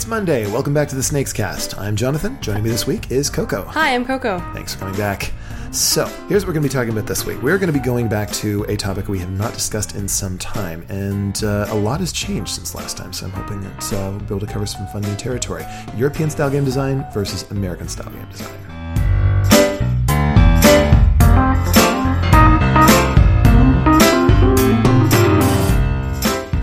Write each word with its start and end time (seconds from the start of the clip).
It's 0.00 0.06
Monday. 0.06 0.50
Welcome 0.50 0.72
back 0.72 0.88
to 0.88 0.94
the 0.94 1.02
SnakesCast. 1.02 1.78
I'm 1.78 1.94
Jonathan. 1.94 2.40
Joining 2.40 2.62
me 2.62 2.70
this 2.70 2.86
week 2.86 3.10
is 3.10 3.28
Coco. 3.28 3.64
Hi, 3.66 3.94
I'm 3.94 4.06
Coco. 4.06 4.38
Thanks 4.54 4.72
for 4.72 4.80
coming 4.80 4.96
back. 4.96 5.30
So, 5.72 6.06
here's 6.26 6.42
what 6.42 6.48
we're 6.48 6.54
going 6.54 6.62
to 6.62 6.68
be 6.70 6.72
talking 6.72 6.88
about 6.88 7.06
this 7.06 7.26
week. 7.26 7.42
We're 7.42 7.58
going 7.58 7.70
to 7.70 7.78
be 7.78 7.84
going 7.84 8.08
back 8.08 8.30
to 8.30 8.64
a 8.70 8.78
topic 8.78 9.08
we 9.08 9.18
have 9.18 9.30
not 9.30 9.52
discussed 9.52 9.96
in 9.96 10.08
some 10.08 10.38
time, 10.38 10.86
and 10.88 11.44
uh, 11.44 11.66
a 11.68 11.74
lot 11.74 12.00
has 12.00 12.12
changed 12.12 12.52
since 12.52 12.74
last 12.74 12.96
time, 12.96 13.12
so 13.12 13.26
I'm 13.26 13.32
hoping 13.32 13.60
that 13.60 13.92
uh, 13.92 14.08
we'll 14.12 14.20
be 14.20 14.24
able 14.36 14.40
to 14.40 14.46
cover 14.46 14.64
some 14.64 14.86
fun 14.86 15.02
new 15.02 15.14
territory. 15.16 15.66
European 15.94 16.30
style 16.30 16.48
game 16.48 16.64
design 16.64 17.04
versus 17.12 17.42
American 17.50 17.86
style 17.86 18.10
game 18.10 18.26
design. 18.30 18.48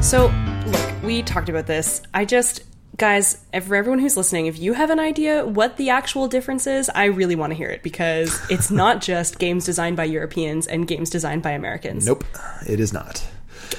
So, 0.02 0.33
look, 0.66 1.03
we 1.03 1.22
talked 1.22 1.49
about 1.49 1.67
this. 1.67 2.02
I 2.16 2.25
just, 2.25 2.63
guys, 2.97 3.43
for 3.63 3.75
everyone 3.75 3.99
who's 3.99 4.17
listening, 4.17 4.47
if 4.47 4.59
you 4.59 4.73
have 4.73 4.89
an 4.89 4.99
idea 4.99 5.45
what 5.45 5.77
the 5.77 5.89
actual 5.89 6.27
difference 6.27 6.67
is, 6.67 6.89
I 6.93 7.05
really 7.05 7.35
want 7.35 7.51
to 7.51 7.55
hear 7.55 7.69
it 7.69 7.83
because 7.83 8.39
it's 8.49 8.69
not 8.69 9.01
just 9.01 9.39
games 9.39 9.65
designed 9.65 9.97
by 9.97 10.05
Europeans 10.05 10.67
and 10.67 10.88
games 10.88 11.09
designed 11.09 11.43
by 11.43 11.52
Americans. 11.52 12.05
Nope, 12.05 12.25
it 12.67 12.79
is 12.79 12.91
not. 12.91 13.25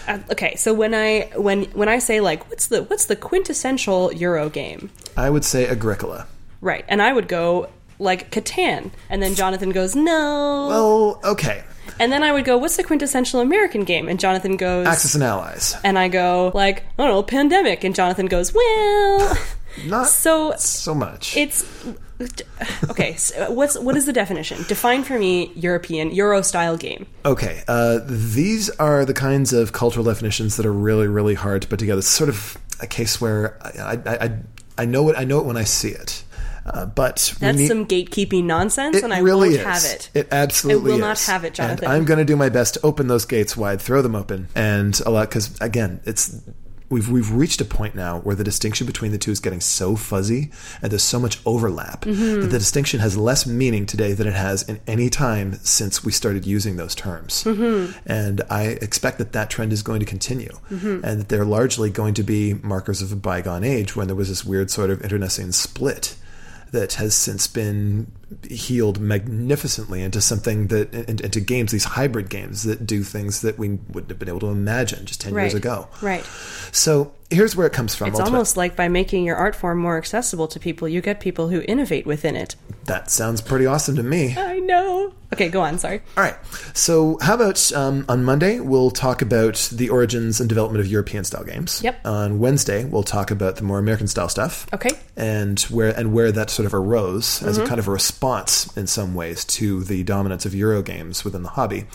Uh, 0.07 0.19
okay, 0.31 0.55
so 0.57 0.75
when 0.75 0.95
I 0.95 1.31
when 1.35 1.65
when 1.67 1.89
I 1.89 1.99
say 1.99 2.21
like 2.21 2.49
what's 2.51 2.67
the 2.67 2.83
what's 2.85 3.07
the 3.07 3.17
quintessential 3.17 4.13
Euro 4.13 4.51
game? 4.51 4.91
I 5.17 5.31
would 5.31 5.45
say 5.45 5.67
Agricola. 5.67 6.27
Right. 6.61 6.85
And 6.89 7.01
I 7.01 7.13
would 7.13 7.29
go 7.29 7.71
like 7.99 8.31
Catan. 8.31 8.91
And 9.09 9.23
then 9.23 9.35
Jonathan 9.35 9.71
goes, 9.71 9.97
"No." 9.97 10.67
Well, 10.69 11.21
okay. 11.33 11.65
And 11.99 12.11
then 12.13 12.23
I 12.23 12.33
would 12.33 12.45
go, 12.45 12.57
"What's 12.59 12.77
the 12.77 12.85
quintessential 12.85 13.41
American 13.41 13.85
game?" 13.85 14.09
And 14.09 14.19
Jonathan 14.21 14.57
goes, 14.57 14.87
Axis 14.87 15.15
and 15.15 15.25
Allies. 15.25 15.75
and 15.85 15.99
I 15.99 16.09
go 16.09 16.51
like, 16.55 16.85
"I 16.99 17.05
don't 17.05 17.11
know, 17.11 17.23
Pandemic." 17.23 17.85
And 17.85 17.95
Jonathan 17.95 18.27
goes, 18.27 18.53
"Well, 18.55 19.39
Not 19.87 20.09
so 20.09 20.55
so 20.57 20.95
much. 20.95 21.37
it's 21.37 21.65
okay. 22.91 23.15
So 23.15 23.51
what's 23.53 23.79
what 23.79 23.97
is 23.97 24.07
the 24.07 24.13
definition? 24.13 24.65
Define 24.67 25.05
for 25.05 25.19
me 25.19 25.53
European 25.55 26.11
Euro 26.13 26.43
style 26.43 26.77
game. 26.77 27.07
Okay, 27.25 27.63
uh, 27.69 28.01
these 28.05 28.71
are 28.71 29.05
the 29.05 29.15
kinds 29.15 29.53
of 29.53 29.73
cultural 29.73 30.05
definitions 30.05 30.57
that 30.57 30.67
are 30.67 30.73
really, 30.73 31.07
really 31.07 31.35
hard 31.35 31.63
to 31.63 31.69
put 31.69 31.79
together. 31.79 32.01
It's 32.01 32.09
sort 32.09 32.29
of 32.31 32.57
a 32.81 32.87
case 32.87 33.21
where 33.21 33.57
I, 33.63 33.99
I, 34.05 34.25
I, 34.25 34.39
I 34.79 34.85
know 34.85 35.09
it. 35.11 35.17
I 35.17 35.25
know 35.25 35.39
it 35.39 35.45
when 35.45 35.57
I 35.57 35.65
see 35.65 35.91
it, 35.91 36.25
uh, 36.75 36.87
but 36.87 37.35
That's 37.41 37.59
need- 37.59 37.69
some 37.69 37.87
gatekeeping 37.87 38.45
nonsense, 38.45 39.03
and 39.03 39.13
I 39.13 39.19
really 39.21 39.49
won't 39.57 39.61
is. 39.61 39.83
have 39.85 39.85
it. 39.85 40.11
It 40.15 40.29
absolutely 40.33 40.93
I 40.93 40.95
will 40.95 41.01
not 41.01 41.21
have 41.25 41.45
it, 41.45 41.55
Jonathan. 41.55 41.85
And 41.85 41.93
I'm 41.93 42.05
going 42.05 42.19
to 42.19 42.25
do 42.25 42.37
my 42.37 42.49
best 42.49 42.75
to 42.75 42.81
open 42.85 43.07
those 43.09 43.25
gates 43.25 43.57
wide, 43.57 43.81
throw 43.81 44.03
them 44.03 44.15
open, 44.15 44.49
and 44.55 44.99
allow. 45.07 45.23
Because 45.25 45.59
again, 45.61 46.01
it's 46.05 46.41
we've 46.91 47.11
we've 47.11 47.31
reached 47.31 47.61
a 47.61 47.67
point 47.67 47.95
now 47.95 48.19
where 48.21 48.35
the 48.35 48.43
distinction 48.45 48.87
between 48.87 49.13
the 49.13 49.19
two 49.19 49.31
is 49.31 49.41
getting 49.41 49.61
so 49.61 49.95
fuzzy, 49.95 50.51
and 50.81 50.91
there's 50.91 51.03
so 51.03 51.19
much 51.21 51.39
overlap 51.45 52.03
Mm-hmm. 52.07 52.41
that 52.41 52.47
the 52.47 52.59
distinction 52.59 53.01
has 53.01 53.17
less 53.17 53.47
meaning 53.47 53.85
today 53.85 54.13
than 54.15 54.27
it 54.27 54.33
has 54.35 54.63
in 54.69 54.81
any 54.87 55.11
time 55.11 55.55
since 55.63 56.03
we 56.05 56.13
started 56.13 56.47
using 56.47 56.77
those 56.77 56.95
terms. 56.95 57.45
Mm-hmm. 57.45 57.93
And 58.07 58.41
I 58.49 58.63
expect 58.81 59.19
that 59.19 59.33
that 59.33 59.51
trend 59.51 59.73
is 59.73 59.83
going 59.83 60.01
to 60.01 60.07
continue, 60.07 60.53
Mm-hmm. 60.71 61.05
and 61.05 61.21
that 61.21 61.29
they're 61.29 61.45
largely 61.45 61.91
going 61.91 62.15
to 62.15 62.23
be 62.23 62.55
markers 62.55 63.03
of 63.03 63.13
a 63.13 63.17
bygone 63.17 63.65
age 63.65 63.95
when 63.95 64.07
there 64.07 64.17
was 64.17 64.29
this 64.31 64.45
weird 64.45 64.71
sort 64.71 64.89
of 64.91 65.03
internecine 65.03 65.53
split 65.53 66.17
that 66.73 66.95
has 66.95 67.15
since 67.15 67.47
been 67.47 68.11
healed 68.51 69.01
magnificently 69.01 70.03
into 70.03 70.21
something 70.21 70.67
that 70.69 70.93
in- 70.93 71.25
into 71.25 71.41
games 71.41 71.73
these 71.73 71.85
hybrid 71.85 72.29
games 72.29 72.63
that 72.65 72.87
do 72.87 73.03
things 73.03 73.41
that 73.43 73.59
we 73.59 73.71
wouldn't 73.91 74.11
have 74.11 74.19
been 74.19 74.29
able 74.29 74.41
to 74.41 74.49
imagine 74.49 75.07
just 75.07 75.21
10 75.21 75.35
years 75.35 75.55
ago 75.55 75.89
Right. 76.03 76.25
so 76.73 77.13
here's 77.31 77.55
where 77.57 77.67
it 77.67 77.73
comes 77.73 77.95
from 77.95 78.09
It's 78.09 78.19
I'll 78.21 78.27
almost 78.27 78.57
like 78.57 78.75
by 78.77 78.89
making 78.89 79.25
your 79.25 79.37
art 79.37 79.55
form 79.55 79.79
more 79.79 79.99
accessible 79.99 80.49
to 80.49 80.59
people, 80.61 80.89
you 80.89 81.01
get 81.03 81.21
people 81.21 81.49
who 81.49 81.63
innovate 81.69 82.07
within 82.07 82.37
it. 82.37 82.55
that 82.85 83.11
sounds 83.11 83.41
pretty 83.41 83.67
awesome 83.67 83.97
to 83.97 84.03
me 84.03 84.35
I 84.37 84.59
know. 84.61 85.13
Okay, 85.31 85.51
go 85.51 85.61
on. 85.61 85.79
Sorry. 85.79 86.01
all 86.17 86.25
right 86.25 86.37
so 86.75 87.19
how 87.23 87.35
about 87.35 87.71
um, 87.73 88.05
on 88.09 88.25
monday 88.25 88.61
we'll 88.61 88.91
talk 88.91 89.21
about 89.23 89.69
the 89.73 89.89
origins 89.91 90.41
and 90.41 90.49
development 90.49 90.81
of 90.85 90.91
european 90.91 91.25
style 91.25 91.45
games 91.45 91.83
Yep. 91.83 92.07
on 92.07 92.39
wednesday 92.39 92.85
we'll 92.85 93.03
talk 93.03 93.31
about 93.31 93.57
the 93.57 93.63
more 93.63 93.79
american 93.79 94.07
style 94.07 94.29
stuff 94.29 94.67
Okay. 94.75 94.91
and 95.17 95.61
where 95.63 95.91
and 95.99 96.13
where 96.13 96.31
that 96.33 96.51
sort 96.51 96.67
of 96.67 96.75
arose 96.75 97.43
as 97.43 97.57
a 97.59 97.67
kind 97.67 97.79
of 97.79 97.89
a 97.89 97.91
response 97.91 98.18
in 98.77 98.87
some 98.87 99.15
ways 99.15 99.45
to 99.45 99.85
the 99.85 100.03
dominance 100.03 100.45
of 100.45 100.55
Euro 100.55 100.83
games 100.83 101.25
within 101.25 101.43
the 101.43 101.51
hobby. 101.51 101.87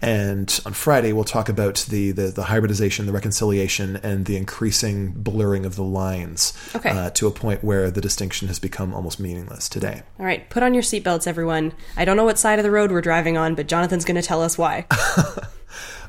And 0.00 0.60
on 0.64 0.72
Friday 0.72 1.12
we'll 1.12 1.24
talk 1.24 1.48
about 1.48 1.84
the 1.88 2.12
the, 2.12 2.28
the 2.28 2.44
hybridization, 2.44 3.06
the 3.06 3.12
reconciliation, 3.12 3.96
and 3.96 4.26
the 4.26 4.36
increasing 4.36 5.12
blurring 5.12 5.66
of 5.66 5.76
the 5.76 5.82
lines 5.82 6.52
Okay. 6.74 6.90
uh, 6.90 7.10
to 7.10 7.26
a 7.26 7.30
point 7.30 7.62
where 7.64 7.90
the 7.90 8.00
distinction 8.00 8.48
has 8.48 8.58
become 8.58 8.94
almost 8.94 9.18
meaningless 9.20 9.68
today. 9.68 10.02
All 10.18 10.26
right, 10.26 10.48
put 10.50 10.62
on 10.62 10.74
your 10.74 10.82
seatbelts, 10.82 11.26
everyone. 11.26 11.72
I 11.96 12.04
don't 12.04 12.16
know 12.16 12.24
what 12.24 12.38
side 12.38 12.58
of 12.58 12.62
the 12.62 12.70
road 12.70 12.90
we're 12.92 13.00
driving 13.02 13.36
on, 13.36 13.54
but 13.54 13.66
Jonathan's 13.66 14.04
going 14.04 14.16
to 14.20 14.22
tell 14.22 14.42
us 14.42 14.56
why. 14.56 14.86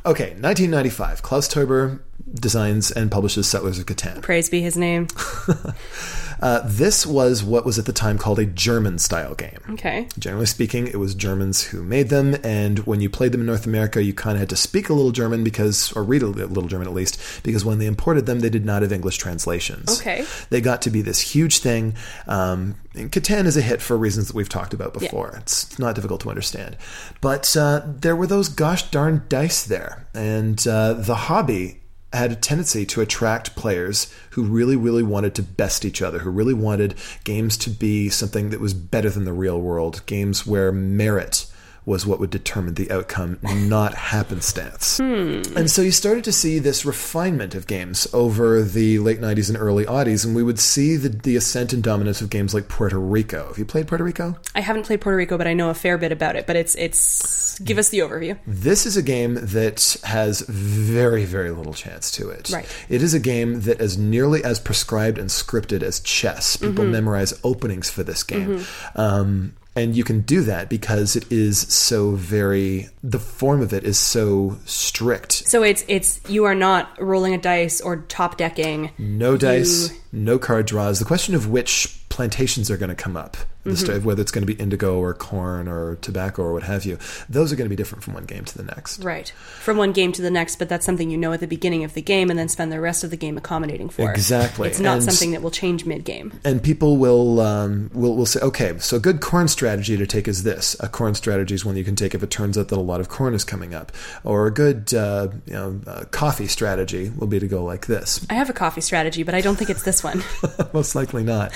Okay, 0.05 0.31
1995. 0.31 1.21
Klaus 1.21 1.47
Teuber 1.47 2.01
designs 2.33 2.91
and 2.91 3.09
publishes 3.09 3.47
Settlers 3.47 3.79
of 3.79 3.85
Catan. 3.85 4.21
Praise 4.21 4.49
be 4.49 4.59
his 4.61 4.75
name. 4.75 5.07
Uh, 6.43 6.61
this 6.65 7.05
was 7.05 7.41
what 7.41 7.65
was 7.65 7.79
at 7.79 7.85
the 7.85 7.93
time 7.93 8.17
called 8.17 8.37
a 8.37 8.45
German 8.45 8.99
style 8.99 9.33
game. 9.33 9.59
Okay. 9.69 10.09
Generally 10.19 10.47
speaking, 10.47 10.87
it 10.87 10.97
was 10.97 11.15
Germans 11.15 11.63
who 11.63 11.81
made 11.81 12.09
them, 12.09 12.35
and 12.43 12.79
when 12.79 12.99
you 12.99 13.09
played 13.09 13.31
them 13.31 13.39
in 13.39 13.47
North 13.47 13.65
America, 13.65 14.03
you 14.03 14.13
kind 14.13 14.35
of 14.35 14.39
had 14.39 14.49
to 14.49 14.57
speak 14.57 14.89
a 14.89 14.93
little 14.93 15.11
German 15.11 15.45
because, 15.45 15.93
or 15.93 16.03
read 16.03 16.21
a 16.21 16.27
little 16.27 16.67
German 16.67 16.85
at 16.85 16.93
least, 16.93 17.17
because 17.43 17.63
when 17.63 17.79
they 17.79 17.85
imported 17.85 18.25
them, 18.25 18.41
they 18.41 18.49
did 18.49 18.65
not 18.65 18.81
have 18.81 18.91
English 18.91 19.17
translations. 19.17 20.01
Okay. 20.01 20.25
They 20.49 20.59
got 20.59 20.81
to 20.81 20.89
be 20.89 21.01
this 21.01 21.21
huge 21.21 21.59
thing. 21.59 21.95
Um, 22.27 22.75
Catan 22.93 23.45
is 23.45 23.55
a 23.55 23.61
hit 23.61 23.81
for 23.81 23.97
reasons 23.97 24.27
that 24.27 24.35
we've 24.35 24.49
talked 24.49 24.73
about 24.73 24.93
before. 24.93 25.37
It's 25.37 25.79
not 25.79 25.95
difficult 25.95 26.19
to 26.21 26.29
understand. 26.29 26.75
But 27.21 27.55
uh, 27.55 27.83
there 27.85 28.17
were 28.17 28.27
those 28.27 28.49
gosh 28.49 28.91
darn 28.91 29.23
dice 29.29 29.63
there, 29.63 30.07
and 30.13 30.65
uh, 30.67 30.93
the 30.93 31.15
hobby 31.15 31.82
had 32.13 32.31
a 32.31 32.35
tendency 32.35 32.85
to 32.85 33.01
attract 33.01 33.55
players 33.55 34.13
who 34.31 34.43
really, 34.43 34.75
really 34.75 35.03
wanted 35.03 35.35
to 35.35 35.43
best 35.43 35.83
each 35.83 36.01
other, 36.01 36.19
who 36.19 36.29
really 36.29 36.53
wanted 36.53 36.95
games 37.23 37.57
to 37.57 37.69
be 37.69 38.09
something 38.09 38.49
that 38.51 38.59
was 38.59 38.73
better 38.73 39.09
than 39.09 39.25
the 39.25 39.33
real 39.33 39.59
world, 39.59 40.05
games 40.05 40.45
where 40.45 40.71
merit 40.71 41.47
was 41.85 42.05
what 42.05 42.19
would 42.19 42.29
determine 42.29 42.75
the 42.75 42.89
outcome, 42.91 43.39
not 43.41 43.93
happenstance. 43.93 44.97
Hmm. 44.97 45.41
And 45.55 45.69
so 45.69 45.81
you 45.81 45.91
started 45.91 46.23
to 46.25 46.31
see 46.31 46.59
this 46.59 46.85
refinement 46.85 47.55
of 47.55 47.67
games 47.67 48.07
over 48.13 48.61
the 48.61 48.99
late 48.99 49.19
90s 49.19 49.49
and 49.49 49.57
early 49.57 49.85
aughties, 49.85 50.25
and 50.25 50.35
we 50.35 50.43
would 50.43 50.59
see 50.59 50.95
the, 50.95 51.09
the 51.09 51.35
ascent 51.35 51.73
and 51.73 51.83
dominance 51.83 52.21
of 52.21 52.29
games 52.29 52.53
like 52.53 52.67
Puerto 52.67 52.99
Rico. 52.99 53.47
Have 53.47 53.57
you 53.57 53.65
played 53.65 53.87
Puerto 53.87 54.03
Rico? 54.03 54.37
I 54.55 54.61
haven't 54.61 54.85
played 54.85 55.01
Puerto 55.01 55.17
Rico, 55.17 55.37
but 55.37 55.47
I 55.47 55.53
know 55.53 55.69
a 55.69 55.73
fair 55.73 55.97
bit 55.97 56.11
about 56.11 56.35
it. 56.35 56.47
But 56.47 56.55
it's 56.55 56.75
it's 56.75 57.59
give 57.59 57.77
us 57.77 57.89
the 57.89 57.99
overview. 57.99 58.37
This 58.47 58.85
is 58.85 58.97
a 58.97 59.03
game 59.03 59.35
that 59.35 59.97
has 60.03 60.41
very, 60.41 61.25
very 61.25 61.51
little 61.51 61.73
chance 61.73 62.11
to 62.11 62.29
it. 62.29 62.49
Right. 62.49 62.85
It 62.89 63.01
is 63.01 63.13
a 63.13 63.19
game 63.19 63.61
that 63.61 63.81
is 63.81 63.97
nearly 63.97 64.43
as 64.43 64.59
prescribed 64.59 65.17
and 65.17 65.29
scripted 65.29 65.83
as 65.83 65.99
chess. 65.99 66.57
People 66.57 66.83
mm-hmm. 66.83 66.91
memorize 66.91 67.33
openings 67.43 67.89
for 67.89 68.03
this 68.03 68.23
game. 68.23 68.59
Mm-hmm. 68.59 69.01
Um, 69.01 69.53
and 69.75 69.95
you 69.95 70.03
can 70.03 70.21
do 70.21 70.41
that 70.43 70.69
because 70.69 71.15
it 71.15 71.31
is 71.31 71.59
so 71.59 72.11
very, 72.11 72.89
the 73.03 73.19
form 73.19 73.61
of 73.61 73.73
it 73.73 73.83
is 73.83 73.97
so 73.97 74.57
strict. 74.65 75.31
So 75.31 75.63
it's 75.63 75.83
it's 75.87 76.19
you 76.29 76.45
are 76.45 76.55
not 76.55 77.01
rolling 77.01 77.33
a 77.33 77.37
dice 77.37 77.81
or 77.81 77.97
top 77.97 78.37
decking. 78.37 78.91
No 78.97 79.35
dice, 79.35 79.91
no 80.11 80.37
card 80.37 80.67
draws. 80.67 80.99
The 80.99 81.05
question 81.05 81.33
of 81.33 81.49
which 81.49 81.99
plantations 82.09 82.69
are 82.69 82.77
going 82.77 82.89
to 82.89 82.95
come 82.95 83.17
up, 83.17 83.35
the 83.63 83.77
st- 83.77 84.03
whether 84.03 84.21
it's 84.21 84.31
going 84.31 84.45
to 84.45 84.53
be 84.53 84.59
indigo 84.61 84.99
or 84.99 85.13
corn 85.13 85.67
or 85.67 85.95
tobacco 85.97 86.43
or 86.43 86.53
what 86.53 86.63
have 86.63 86.85
you, 86.85 86.97
those 87.29 87.51
are 87.51 87.55
going 87.55 87.65
to 87.65 87.69
be 87.69 87.75
different 87.75 88.03
from 88.03 88.13
one 88.13 88.25
game 88.25 88.43
to 88.45 88.57
the 88.57 88.63
next. 88.63 89.03
Right. 89.03 89.29
From 89.59 89.77
one 89.77 89.91
game 89.91 90.11
to 90.13 90.21
the 90.21 90.31
next, 90.31 90.57
but 90.57 90.69
that's 90.69 90.85
something 90.85 91.09
you 91.09 91.17
know 91.17 91.31
at 91.33 91.39
the 91.39 91.47
beginning 91.47 91.83
of 91.83 91.93
the 91.93 92.01
game 92.01 92.29
and 92.29 92.37
then 92.37 92.49
spend 92.49 92.71
the 92.71 92.79
rest 92.81 93.03
of 93.03 93.09
the 93.09 93.17
game 93.17 93.37
accommodating 93.37 93.89
for. 93.89 94.09
Exactly. 94.11 94.67
It's 94.69 94.79
not 94.79 94.95
And- 94.95 95.03
something 95.03 95.31
that 95.31 95.41
will 95.41 95.51
change 95.51 95.85
mid 95.85 96.03
game. 96.03 96.33
and 96.43 96.61
people 96.61 96.97
will 96.97 97.39
um, 97.39 97.89
will 97.93 98.15
will 98.15 98.25
say, 98.25 98.39
okay, 98.41 98.77
so 98.79 98.97
a 98.97 98.99
good 98.99 99.21
corn 99.21 99.47
strategy 99.47 99.95
to 99.97 100.05
take 100.07 100.27
is 100.27 100.43
this. 100.43 100.75
A 100.79 100.87
corn 100.89 101.15
strategy 101.15 101.55
is 101.55 101.63
one 101.65 101.75
you 101.77 101.83
can 101.83 101.95
take 101.95 102.13
if 102.13 102.23
it 102.23 102.29
turns 102.29 102.57
out 102.57 102.67
that 102.69 102.77
a 102.77 102.81
lot 102.81 102.99
of 102.99 103.09
corn 103.09 103.33
is 103.33 103.43
coming 103.43 103.73
up, 103.73 103.91
or 104.23 104.47
a 104.47 104.51
good 104.51 104.93
uh, 104.93 105.29
you 105.45 105.53
know 105.53 105.79
uh, 105.87 106.03
coffee 106.11 106.47
strategy 106.47 107.11
will 107.17 107.27
be 107.27 107.39
to 107.39 107.47
go 107.47 107.63
like 107.63 107.87
this. 107.87 108.25
I 108.29 108.33
have 108.35 108.49
a 108.49 108.53
coffee 108.53 108.81
strategy, 108.81 109.23
but 109.23 109.33
I 109.35 109.41
don't 109.41 109.55
think 109.55 109.69
it's 109.69 109.83
this 109.83 110.03
one. 110.03 110.23
Most 110.73 110.95
likely 110.95 111.23
not. 111.23 111.51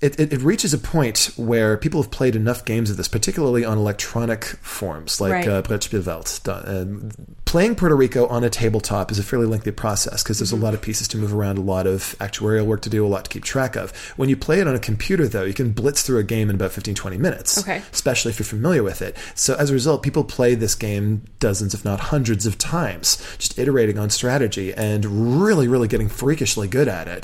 It, 0.00 0.18
it, 0.18 0.32
it 0.32 0.40
reaches 0.42 0.72
a 0.74 0.78
point 0.78 1.29
where 1.38 1.76
people 1.76 2.02
have 2.02 2.10
played 2.10 2.36
enough 2.36 2.64
games 2.64 2.90
of 2.90 2.96
this, 2.96 3.08
particularly 3.08 3.64
on 3.64 3.78
electronic 3.78 4.44
forms 4.44 5.20
like 5.20 5.32
Right. 5.32 5.48
uh, 5.48 5.62
Brettspielwelt. 5.62 6.40
Uh, 6.48 7.12
playing 7.44 7.74
Puerto 7.74 7.96
Rico 7.96 8.26
on 8.28 8.44
a 8.44 8.50
tabletop 8.50 9.10
is 9.10 9.18
a 9.18 9.22
fairly 9.22 9.46
lengthy 9.46 9.70
process 9.72 10.22
because 10.22 10.38
there's 10.38 10.52
a 10.52 10.56
lot 10.56 10.74
of 10.74 10.80
pieces 10.82 11.08
to 11.08 11.16
move 11.16 11.34
around, 11.34 11.58
a 11.58 11.62
lot 11.62 11.86
of 11.86 12.14
actuarial 12.20 12.64
work 12.66 12.82
to 12.82 12.90
do, 12.90 13.04
a 13.04 13.08
lot 13.08 13.24
to 13.24 13.30
keep 13.30 13.44
track 13.44 13.76
of. 13.76 13.90
When 14.16 14.28
you 14.28 14.36
play 14.36 14.60
it 14.60 14.68
on 14.68 14.74
a 14.74 14.78
computer, 14.78 15.26
though, 15.26 15.44
you 15.44 15.54
can 15.54 15.70
blitz 15.72 16.02
through 16.02 16.18
a 16.18 16.22
game 16.22 16.48
in 16.48 16.56
about 16.56 16.72
15, 16.72 16.94
20 16.94 17.18
minutes, 17.18 17.58
Okay. 17.58 17.82
especially 17.92 18.30
if 18.30 18.38
you're 18.38 18.44
familiar 18.46 18.82
with 18.82 19.02
it. 19.02 19.16
So 19.34 19.54
as 19.56 19.70
a 19.70 19.72
result, 19.72 20.02
people 20.02 20.24
play 20.24 20.54
this 20.54 20.74
game 20.74 21.22
dozens, 21.40 21.74
if 21.74 21.84
not 21.84 22.00
hundreds 22.00 22.46
of 22.46 22.56
times, 22.58 23.18
just 23.38 23.58
iterating 23.58 23.98
on 23.98 24.10
strategy 24.10 24.72
and 24.74 25.42
really, 25.42 25.66
really 25.68 25.88
getting 25.88 26.08
freakishly 26.08 26.68
good 26.68 26.88
at 26.88 27.08
it 27.08 27.22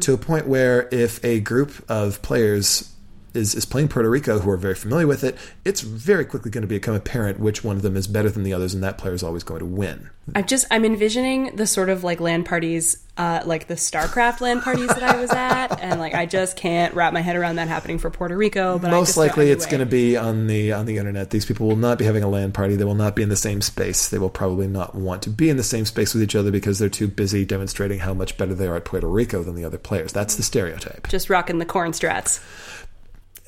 to 0.00 0.12
a 0.12 0.18
point 0.18 0.46
where 0.46 0.88
if 0.90 1.22
a 1.24 1.40
group 1.40 1.72
of 1.88 2.22
players 2.22 2.90
is, 3.36 3.54
is 3.54 3.64
playing 3.64 3.88
Puerto 3.88 4.08
Rico 4.08 4.38
who 4.38 4.50
are 4.50 4.56
very 4.56 4.74
familiar 4.74 5.06
with 5.06 5.24
it, 5.24 5.36
it's 5.64 5.80
very 5.80 6.24
quickly 6.24 6.50
going 6.50 6.62
to 6.62 6.68
become 6.68 6.94
apparent 6.94 7.38
which 7.38 7.62
one 7.62 7.76
of 7.76 7.82
them 7.82 7.96
is 7.96 8.06
better 8.06 8.30
than 8.30 8.42
the 8.42 8.52
others, 8.52 8.74
and 8.74 8.82
that 8.82 8.98
player 8.98 9.14
is 9.14 9.22
always 9.22 9.44
going 9.44 9.60
to 9.60 9.66
win. 9.66 10.10
I'm 10.34 10.46
just 10.46 10.66
I'm 10.70 10.84
envisioning 10.84 11.54
the 11.54 11.66
sort 11.66 11.88
of 11.88 12.02
like 12.02 12.20
LAN 12.20 12.42
parties, 12.42 13.04
uh, 13.16 13.42
like 13.44 13.68
the 13.68 13.74
StarCraft 13.74 14.40
LAN 14.40 14.60
parties 14.60 14.88
that 14.88 15.02
I 15.02 15.20
was 15.20 15.30
at, 15.30 15.68
and 15.80 16.00
like 16.00 16.14
I 16.14 16.26
just 16.26 16.56
can't 16.56 16.94
wrap 16.94 17.12
my 17.12 17.20
head 17.20 17.36
around 17.36 17.56
that 17.56 17.68
happening 17.68 17.98
for 17.98 18.10
Puerto 18.10 18.36
Rico. 18.36 18.78
But 18.78 18.88
I 18.88 18.90
Most 18.90 19.16
likely, 19.16 19.50
it's 19.50 19.66
going 19.66 19.80
to 19.80 19.86
be 19.86 20.16
on 20.16 20.48
the 20.48 20.72
on 20.72 20.86
the 20.86 20.98
internet. 20.98 21.30
These 21.30 21.46
people 21.46 21.68
will 21.68 21.76
not 21.76 21.98
be 21.98 22.04
having 22.04 22.24
a 22.24 22.28
LAN 22.28 22.50
party. 22.50 22.74
They 22.74 22.84
will 22.84 22.96
not 22.96 23.14
be 23.14 23.22
in 23.22 23.28
the 23.28 23.36
same 23.36 23.60
space. 23.60 24.08
They 24.08 24.18
will 24.18 24.30
probably 24.30 24.66
not 24.66 24.94
want 24.96 25.22
to 25.22 25.30
be 25.30 25.48
in 25.48 25.56
the 25.56 25.62
same 25.62 25.84
space 25.84 26.12
with 26.12 26.22
each 26.22 26.34
other 26.34 26.50
because 26.50 26.78
they're 26.78 26.88
too 26.88 27.08
busy 27.08 27.44
demonstrating 27.44 28.00
how 28.00 28.14
much 28.14 28.36
better 28.36 28.54
they 28.54 28.66
are 28.66 28.76
at 28.76 28.84
Puerto 28.84 29.08
Rico 29.08 29.44
than 29.44 29.54
the 29.54 29.64
other 29.64 29.78
players. 29.78 30.12
That's 30.12 30.34
the 30.34 30.42
stereotype. 30.42 31.08
just 31.08 31.30
rocking 31.30 31.58
the 31.58 31.66
corn 31.66 31.92
strats, 31.92 32.40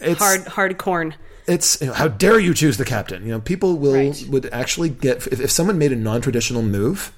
It's 0.01 0.19
hard 0.21 0.47
hard 0.47 0.79
corn. 0.79 1.15
it's 1.47 1.81
you 1.81 1.89
know, 1.89 1.93
how 1.95 2.09
dare 2.09 2.39
you 2.39 2.55
choose 2.55 2.77
the 2.77 2.85
captain? 2.85 3.23
You 3.25 3.33
know, 3.33 3.41
people 3.41 3.77
will 3.79 3.95
Right. 3.95 4.27
would 4.29 4.47
actually 4.53 4.91
get 4.91 5.27
if, 5.27 5.41
if 5.41 5.51
someone 5.51 5.79
made 5.79 5.93
a 5.93 5.97
non-traditional 5.97 6.63
move, 6.63 7.13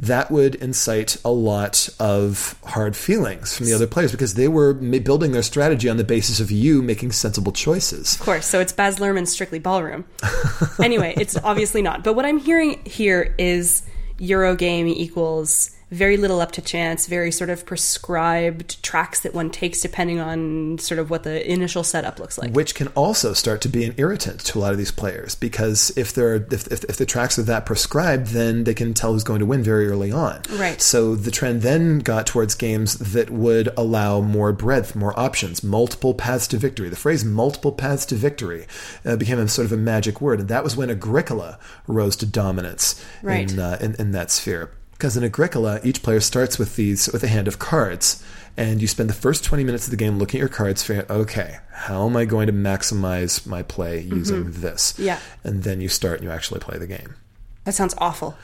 that 0.00 0.30
would 0.30 0.54
incite 0.56 1.16
a 1.24 1.30
lot 1.30 1.88
of 2.00 2.58
hard 2.64 2.96
feelings 2.96 3.56
from 3.56 3.66
the 3.66 3.74
other 3.74 3.86
players 3.86 4.10
because 4.10 4.34
they 4.34 4.48
were 4.48 4.72
building 4.72 5.32
their 5.32 5.42
strategy 5.42 5.88
on 5.88 5.96
the 5.98 6.04
basis 6.04 6.40
of 6.40 6.50
you 6.50 6.80
making 6.82 7.12
sensible 7.12 7.52
choices. 7.52 8.14
Of 8.14 8.20
course. 8.20 8.46
So 8.46 8.58
it's 8.60 8.72
Baz 8.72 8.96
Luhrmann's 8.98 9.30
Strictly 9.30 9.58
Ballroom. 9.58 10.04
anyway, 10.82 11.12
it's 11.18 11.36
obviously 11.44 11.82
not. 11.82 12.02
But 12.02 12.14
what 12.14 12.24
I'm 12.24 12.38
hearing 12.38 12.80
here 12.84 13.34
is 13.38 13.82
Eurogame 14.18 14.88
equals 14.88 15.70
very 15.92 16.16
little 16.16 16.40
up 16.40 16.50
to 16.52 16.62
chance, 16.62 17.06
very 17.06 17.30
sort 17.30 17.50
of 17.50 17.64
prescribed 17.66 18.82
tracks 18.82 19.20
that 19.20 19.34
one 19.34 19.50
takes 19.50 19.80
depending 19.80 20.18
on 20.18 20.78
sort 20.78 20.98
of 20.98 21.10
what 21.10 21.22
the 21.22 21.50
initial 21.50 21.84
setup 21.84 22.18
looks 22.18 22.38
like. 22.38 22.50
which 22.52 22.74
can 22.74 22.88
also 22.88 23.32
start 23.32 23.60
to 23.60 23.68
be 23.68 23.84
an 23.84 23.94
irritant 23.98 24.40
to 24.40 24.58
a 24.58 24.60
lot 24.60 24.72
of 24.72 24.78
these 24.78 24.90
players 24.90 25.34
because 25.34 25.92
if 25.96 26.12
they're 26.14 26.36
if, 26.50 26.66
if, 26.72 26.82
if 26.84 26.96
the 26.96 27.06
tracks 27.06 27.38
are 27.38 27.42
that 27.42 27.66
prescribed 27.66 28.28
then 28.28 28.64
they 28.64 28.74
can 28.74 28.94
tell 28.94 29.12
who's 29.12 29.22
going 29.22 29.38
to 29.40 29.46
win 29.46 29.62
very 29.62 29.86
early 29.88 30.10
on 30.10 30.40
Right. 30.50 30.80
so 30.80 31.14
the 31.14 31.30
trend 31.30 31.62
then 31.62 31.98
got 32.00 32.26
towards 32.26 32.54
games 32.54 32.94
that 32.98 33.30
would 33.30 33.68
allow 33.76 34.20
more 34.20 34.52
breadth 34.52 34.96
more 34.96 35.18
options 35.18 35.62
multiple 35.62 36.14
paths 36.14 36.46
to 36.48 36.56
victory 36.56 36.88
the 36.88 36.96
phrase 36.96 37.24
multiple 37.24 37.72
paths 37.72 38.06
to 38.06 38.14
victory 38.14 38.66
uh, 39.04 39.16
became 39.16 39.38
a 39.38 39.46
sort 39.48 39.66
of 39.66 39.72
a 39.72 39.76
magic 39.76 40.20
word 40.20 40.40
and 40.40 40.48
that 40.48 40.64
was 40.64 40.76
when 40.76 40.90
agricola 40.90 41.58
rose 41.86 42.16
to 42.16 42.26
dominance 42.26 43.04
Right. 43.22 43.50
in, 43.52 43.58
uh, 43.58 43.76
in, 43.80 43.94
in 43.98 44.10
that 44.12 44.30
sphere 44.30 44.70
because 45.02 45.16
in 45.16 45.24
Agricola, 45.24 45.80
each 45.82 46.00
player 46.04 46.20
starts 46.20 46.60
with 46.60 46.76
these 46.76 47.10
with 47.12 47.24
a 47.24 47.26
hand 47.26 47.48
of 47.48 47.58
cards, 47.58 48.22
and 48.56 48.80
you 48.80 48.86
spend 48.86 49.10
the 49.10 49.14
first 49.14 49.42
twenty 49.42 49.64
minutes 49.64 49.88
of 49.88 49.90
the 49.90 49.96
game 49.96 50.16
looking 50.16 50.38
at 50.38 50.42
your 50.42 50.48
cards, 50.48 50.80
figuring, 50.84 51.10
okay, 51.10 51.56
how 51.72 52.06
am 52.06 52.16
I 52.16 52.24
going 52.24 52.46
to 52.46 52.52
maximize 52.52 53.44
my 53.44 53.64
play 53.64 53.98
using 53.98 54.52
this? 54.52 54.92
Mm-hmm. 54.92 55.02
Yeah. 55.02 55.18
and 55.42 55.64
then 55.64 55.80
you 55.80 55.88
start 55.88 56.20
and 56.20 56.28
you 56.28 56.30
actually 56.30 56.60
play 56.60 56.78
the 56.78 56.86
game. 56.86 57.16
That 57.64 57.74
sounds 57.74 57.96
awful. 57.98 58.36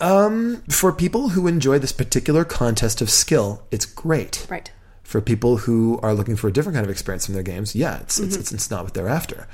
Um, 0.00 0.62
For 0.70 0.92
people 0.92 1.30
who 1.30 1.48
enjoy 1.48 1.80
this 1.80 1.90
particular 1.90 2.44
contest 2.44 3.00
of 3.02 3.10
skill, 3.10 3.64
it's 3.72 3.84
great. 3.84 4.46
Right. 4.48 4.70
For 5.04 5.20
people 5.20 5.58
who 5.58 6.00
are 6.02 6.14
looking 6.14 6.34
for 6.34 6.48
a 6.48 6.52
different 6.52 6.74
kind 6.74 6.84
of 6.84 6.90
experience 6.90 7.26
from 7.26 7.34
their 7.34 7.42
games, 7.42 7.76
yeah, 7.76 8.00
it's 8.00 8.18
it's, 8.18 8.36
it's, 8.36 8.52
it's 8.52 8.70
not 8.70 8.84
what 8.84 8.94
they're 8.94 9.08
after. 9.08 9.46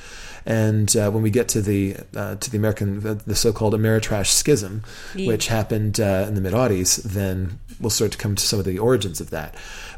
And 0.46 0.96
uh, 0.96 1.10
when 1.10 1.22
we 1.22 1.30
get 1.30 1.48
to 1.48 1.60
the 1.60 1.96
uh, 2.16 2.36
to 2.36 2.50
the 2.50 2.56
American 2.56 3.00
the, 3.00 3.14
the 3.14 3.34
so-called 3.34 3.74
Ameritrash 3.74 4.28
schism, 4.28 4.82
which 5.26 5.48
happened 5.48 6.00
uh, 6.00 6.24
in 6.28 6.34
the 6.34 6.40
mid 6.40 6.54
'80s, 6.54 7.02
then 7.02 7.58
we'll 7.80 7.90
start 7.90 8.12
to 8.12 8.18
come 8.18 8.34
to 8.36 8.42
some 8.42 8.58
of 8.58 8.64
the 8.64 8.78
origins 8.78 9.20
of 9.20 9.30
that. 9.30 9.54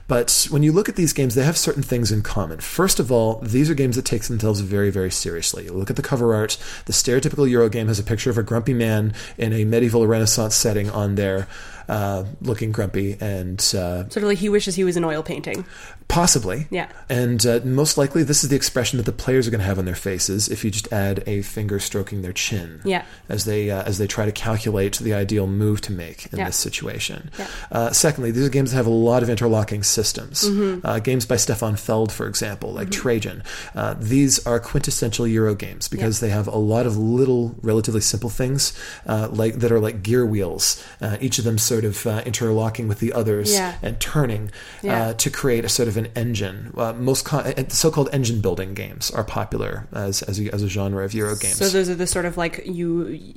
But 0.08 0.48
when 0.50 0.62
you 0.62 0.72
look 0.72 0.88
at 0.88 0.96
these 0.96 1.12
games, 1.12 1.34
they 1.34 1.44
have 1.44 1.56
certain 1.56 1.82
things 1.82 2.10
in 2.10 2.22
common. 2.22 2.60
First 2.60 2.98
of 2.98 3.12
all, 3.12 3.36
these 3.36 3.70
are 3.70 3.74
games 3.74 3.96
that 3.96 4.04
take 4.04 4.22
themselves 4.24 4.60
very, 4.60 4.90
very 4.90 5.10
seriously. 5.10 5.64
You 5.64 5.72
look 5.72 5.90
at 5.90 5.96
the 5.96 6.02
cover 6.02 6.34
art. 6.34 6.58
The 6.86 6.92
stereotypical 6.92 7.48
Euro 7.48 7.68
game 7.68 7.86
has 7.86 7.98
a 7.98 8.04
picture 8.04 8.28
of 8.28 8.36
a 8.36 8.42
grumpy 8.42 8.74
man 8.74 9.14
in 9.38 9.52
a 9.52 9.64
medieval 9.64 10.06
Renaissance 10.06 10.54
setting 10.54 10.90
on 10.90 11.14
there, 11.14 11.46
uh, 11.88 12.24
looking 12.40 12.72
grumpy 12.72 13.16
and 13.20 13.58
uh, 13.74 14.08
Sort 14.08 14.16
of 14.18 14.24
like 14.24 14.38
he 14.38 14.48
wishes 14.48 14.74
he 14.74 14.84
was 14.84 14.96
an 14.96 15.04
oil 15.04 15.22
painting. 15.22 15.64
Possibly. 16.08 16.66
Yeah. 16.70 16.88
And 17.08 17.44
uh, 17.46 17.60
most 17.64 17.96
likely, 17.96 18.22
this 18.22 18.44
is 18.44 18.50
the 18.50 18.56
expression 18.56 18.98
that 18.98 19.04
the 19.06 19.12
players 19.12 19.48
are 19.48 19.50
going 19.50 19.60
to 19.60 19.66
have 19.66 19.78
on 19.78 19.86
their 19.86 19.94
faces 19.94 20.48
if 20.50 20.62
you 20.62 20.70
just 20.70 20.92
add 20.92 21.22
a 21.26 21.40
finger 21.40 21.78
stroking 21.78 22.20
their 22.20 22.34
chin. 22.34 22.82
Yeah. 22.84 23.04
As 23.30 23.46
they 23.46 23.70
uh, 23.70 23.82
as 23.84 23.96
they 23.96 24.06
try 24.06 24.26
to 24.26 24.32
calculate 24.32 24.98
the 24.98 25.14
ideal 25.14 25.46
move 25.46 25.80
to 25.82 25.92
make 25.92 26.30
in 26.32 26.38
Yeah. 26.38 26.46
this 26.46 26.56
situation. 26.56 27.30
Yeah. 27.38 27.46
Uh, 27.70 27.90
secondly, 27.92 28.30
these 28.30 28.46
are 28.46 28.50
games 28.50 28.72
that 28.72 28.76
have 28.76 28.86
a 28.86 28.90
lot 28.90 29.22
of 29.22 29.30
interlocking 29.30 29.82
systems. 29.82 30.44
Mm-hmm. 30.44 30.86
Uh, 30.86 30.98
games 30.98 31.24
by 31.24 31.36
Stefan 31.36 31.76
Feld, 31.76 32.12
for 32.12 32.26
example, 32.26 32.72
like 32.72 32.90
Trajan. 32.90 33.42
Uh, 33.74 33.94
these 33.98 34.44
are 34.46 34.60
quintessential 34.60 35.26
Euro 35.26 35.54
games 35.54 35.88
because 35.88 36.20
they 36.20 36.28
have 36.28 36.46
a 36.46 36.58
lot 36.58 36.84
of 36.84 36.98
little, 36.98 37.54
relatively 37.62 38.02
simple 38.02 38.28
things 38.28 38.78
uh, 39.06 39.28
like 39.32 39.54
that 39.60 39.72
are 39.72 39.80
like 39.80 40.02
gear 40.02 40.26
wheels. 40.26 40.84
Uh, 41.00 41.16
each 41.22 41.38
of 41.38 41.44
them 41.44 41.56
sort 41.72 41.84
of 41.84 42.06
uh, 42.06 42.22
interlocking 42.26 42.86
with 42.88 42.98
the 43.00 43.12
others 43.20 43.48
Yeah. 43.52 43.74
and 43.82 43.98
turning 44.00 44.50
Yeah. 44.82 44.92
uh, 45.08 45.12
to 45.14 45.28
create 45.30 45.64
a 45.64 45.68
sort 45.68 45.88
of 45.88 45.96
an 45.96 46.08
engine. 46.14 46.72
Uh, 46.76 46.92
most 46.92 47.24
con- 47.24 47.46
uh, 47.46 47.64
so-called 47.68 48.08
engine 48.12 48.40
building 48.40 48.74
games 48.74 49.10
are 49.10 49.24
popular 49.24 49.86
as 49.92 50.22
as 50.30 50.38
a, 50.40 50.52
as 50.54 50.62
a 50.62 50.68
genre 50.68 51.04
of 51.04 51.12
Euro 51.14 51.34
games. 51.36 51.56
So 51.56 51.68
those 51.68 51.88
are 51.88 51.94
the 51.94 52.06
sort 52.06 52.26
of 52.26 52.36
like 52.36 52.62
you 52.66 52.90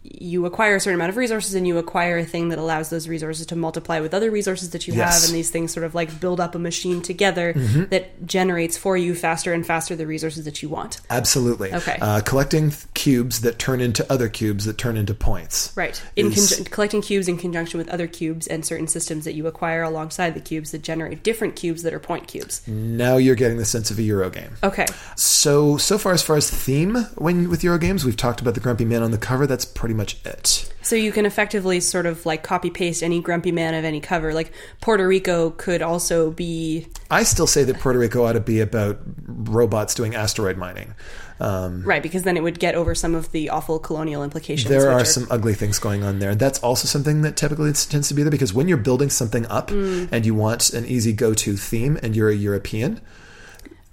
you 0.03 0.45
acquire 0.45 0.75
a 0.75 0.79
certain 0.79 0.95
amount 0.99 1.09
of 1.11 1.17
resources 1.17 1.53
and 1.55 1.65
you 1.67 1.77
acquire 1.77 2.17
a 2.17 2.25
thing 2.25 2.49
that 2.49 2.59
allows 2.59 2.89
those 2.89 3.07
resources 3.07 3.45
to 3.47 3.55
multiply 3.55 3.99
with 3.99 4.13
other 4.13 4.29
resources 4.31 4.69
that 4.71 4.87
you 4.87 4.93
Yes. 4.93 5.21
have 5.21 5.29
and 5.29 5.35
these 5.37 5.49
things 5.49 5.71
sort 5.73 5.85
of 5.85 5.93
like 5.95 6.09
build 6.19 6.39
up 6.39 6.55
a 6.55 6.59
machine 6.59 7.01
together 7.01 7.53
that 7.89 8.25
generates 8.25 8.75
for 8.77 8.97
you 8.97 9.15
faster 9.15 9.53
and 9.53 9.65
faster 9.65 9.95
the 9.95 10.07
resources 10.07 10.45
that 10.45 10.61
you 10.61 10.69
want. 10.69 10.99
Absolutely. 11.09 11.73
Okay. 11.73 11.97
Uh, 12.01 12.21
collecting 12.21 12.69
th- 12.71 12.83
cubes 12.93 13.41
that 13.41 13.59
turn 13.59 13.79
into 13.81 14.01
other 14.11 14.27
cubes 14.29 14.65
that 14.65 14.77
turn 14.77 14.97
into 14.97 15.13
points. 15.13 15.71
Right. 15.75 16.01
In 16.15 16.31
is- 16.31 16.61
collecting 16.71 17.01
cubes 17.01 17.27
in 17.27 17.37
conjunction 17.37 17.77
with 17.77 17.89
other 17.89 18.07
cubes 18.25 18.47
and 18.47 18.65
certain 18.65 18.87
systems 18.87 19.23
that 19.25 19.35
you 19.35 19.45
acquire 19.45 19.83
alongside 19.83 20.33
the 20.33 20.39
cubes 20.39 20.71
that 20.71 20.81
generate 20.81 21.21
different 21.23 21.55
cubes 21.55 21.83
that 21.83 21.93
are 21.93 21.99
point 21.99 22.27
cubes. 22.27 22.67
Now 22.67 23.17
you're 23.17 23.35
getting 23.35 23.57
the 23.57 23.65
sense 23.65 23.91
of 23.91 23.99
a 23.99 24.01
Euro 24.03 24.31
game. 24.31 24.57
Okay. 24.63 24.87
So 25.15 25.77
so 25.77 25.97
far 25.97 26.13
as 26.13 26.23
far 26.23 26.35
as 26.35 26.49
theme 26.49 26.95
when 27.15 27.49
with 27.49 27.63
Euro 27.63 27.77
games, 27.77 28.03
we've 28.03 28.17
talked 28.17 28.41
about 28.41 28.55
the 28.55 28.59
grumpy 28.59 28.85
man 28.85 29.03
on 29.03 29.11
the 29.11 29.19
cover. 29.19 29.45
That's 29.45 29.65
pretty 29.65 29.93
much 29.93 30.17
it. 30.25 30.71
So 30.81 30.95
you 30.95 31.11
can 31.11 31.25
effectively 31.25 31.79
sort 31.79 32.05
of 32.05 32.25
like 32.25 32.43
copy 32.43 32.69
paste 32.69 33.03
any 33.03 33.21
grumpy 33.21 33.51
man 33.51 33.73
of 33.75 33.85
any 33.85 33.99
cover. 33.99 34.33
Like 34.33 34.51
Puerto 34.81 35.07
Rico 35.07 35.51
could 35.51 35.81
also 35.83 36.31
be 36.31 36.87
I 37.11 37.23
still 37.23 37.47
say 37.47 37.63
that 37.63 37.79
Puerto 37.79 37.99
Rico 37.99 38.25
ought 38.25 38.33
to 38.33 38.39
be 38.39 38.59
about 38.59 38.99
robots 39.27 39.93
doing 39.93 40.15
asteroid 40.15 40.57
mining. 40.57 40.95
Um, 41.39 41.83
right 41.83 42.01
because 42.01 42.23
then 42.23 42.37
it 42.37 42.43
would 42.43 42.59
get 42.59 42.75
over 42.75 42.95
some 42.95 43.13
of 43.13 43.31
the 43.33 43.49
awful 43.49 43.77
colonial 43.77 44.23
implications. 44.23 44.69
there 44.69 44.93
which 44.95 45.01
are 45.01 45.05
some 45.05 45.27
ugly 45.29 45.53
things 45.53 45.79
going 45.79 46.01
on 46.03 46.19
there. 46.19 46.29
And 46.29 46.39
that's 46.39 46.59
also 46.59 46.87
something 46.87 47.23
that 47.23 47.35
typically 47.35 47.73
tends 47.73 48.07
to 48.07 48.13
be 48.13 48.23
there 48.23 48.31
because 48.31 48.53
when 48.53 48.67
you're 48.69 48.77
building 48.77 49.09
something 49.09 49.45
up 49.47 49.69
Mm. 49.69 50.07
and 50.11 50.25
you 50.25 50.33
want 50.33 50.71
an 50.73 50.85
easy 50.85 51.11
go-to 51.11 51.57
theme 51.57 51.99
and 52.01 52.15
you're 52.15 52.29
a 52.29 52.35
European, 52.35 53.01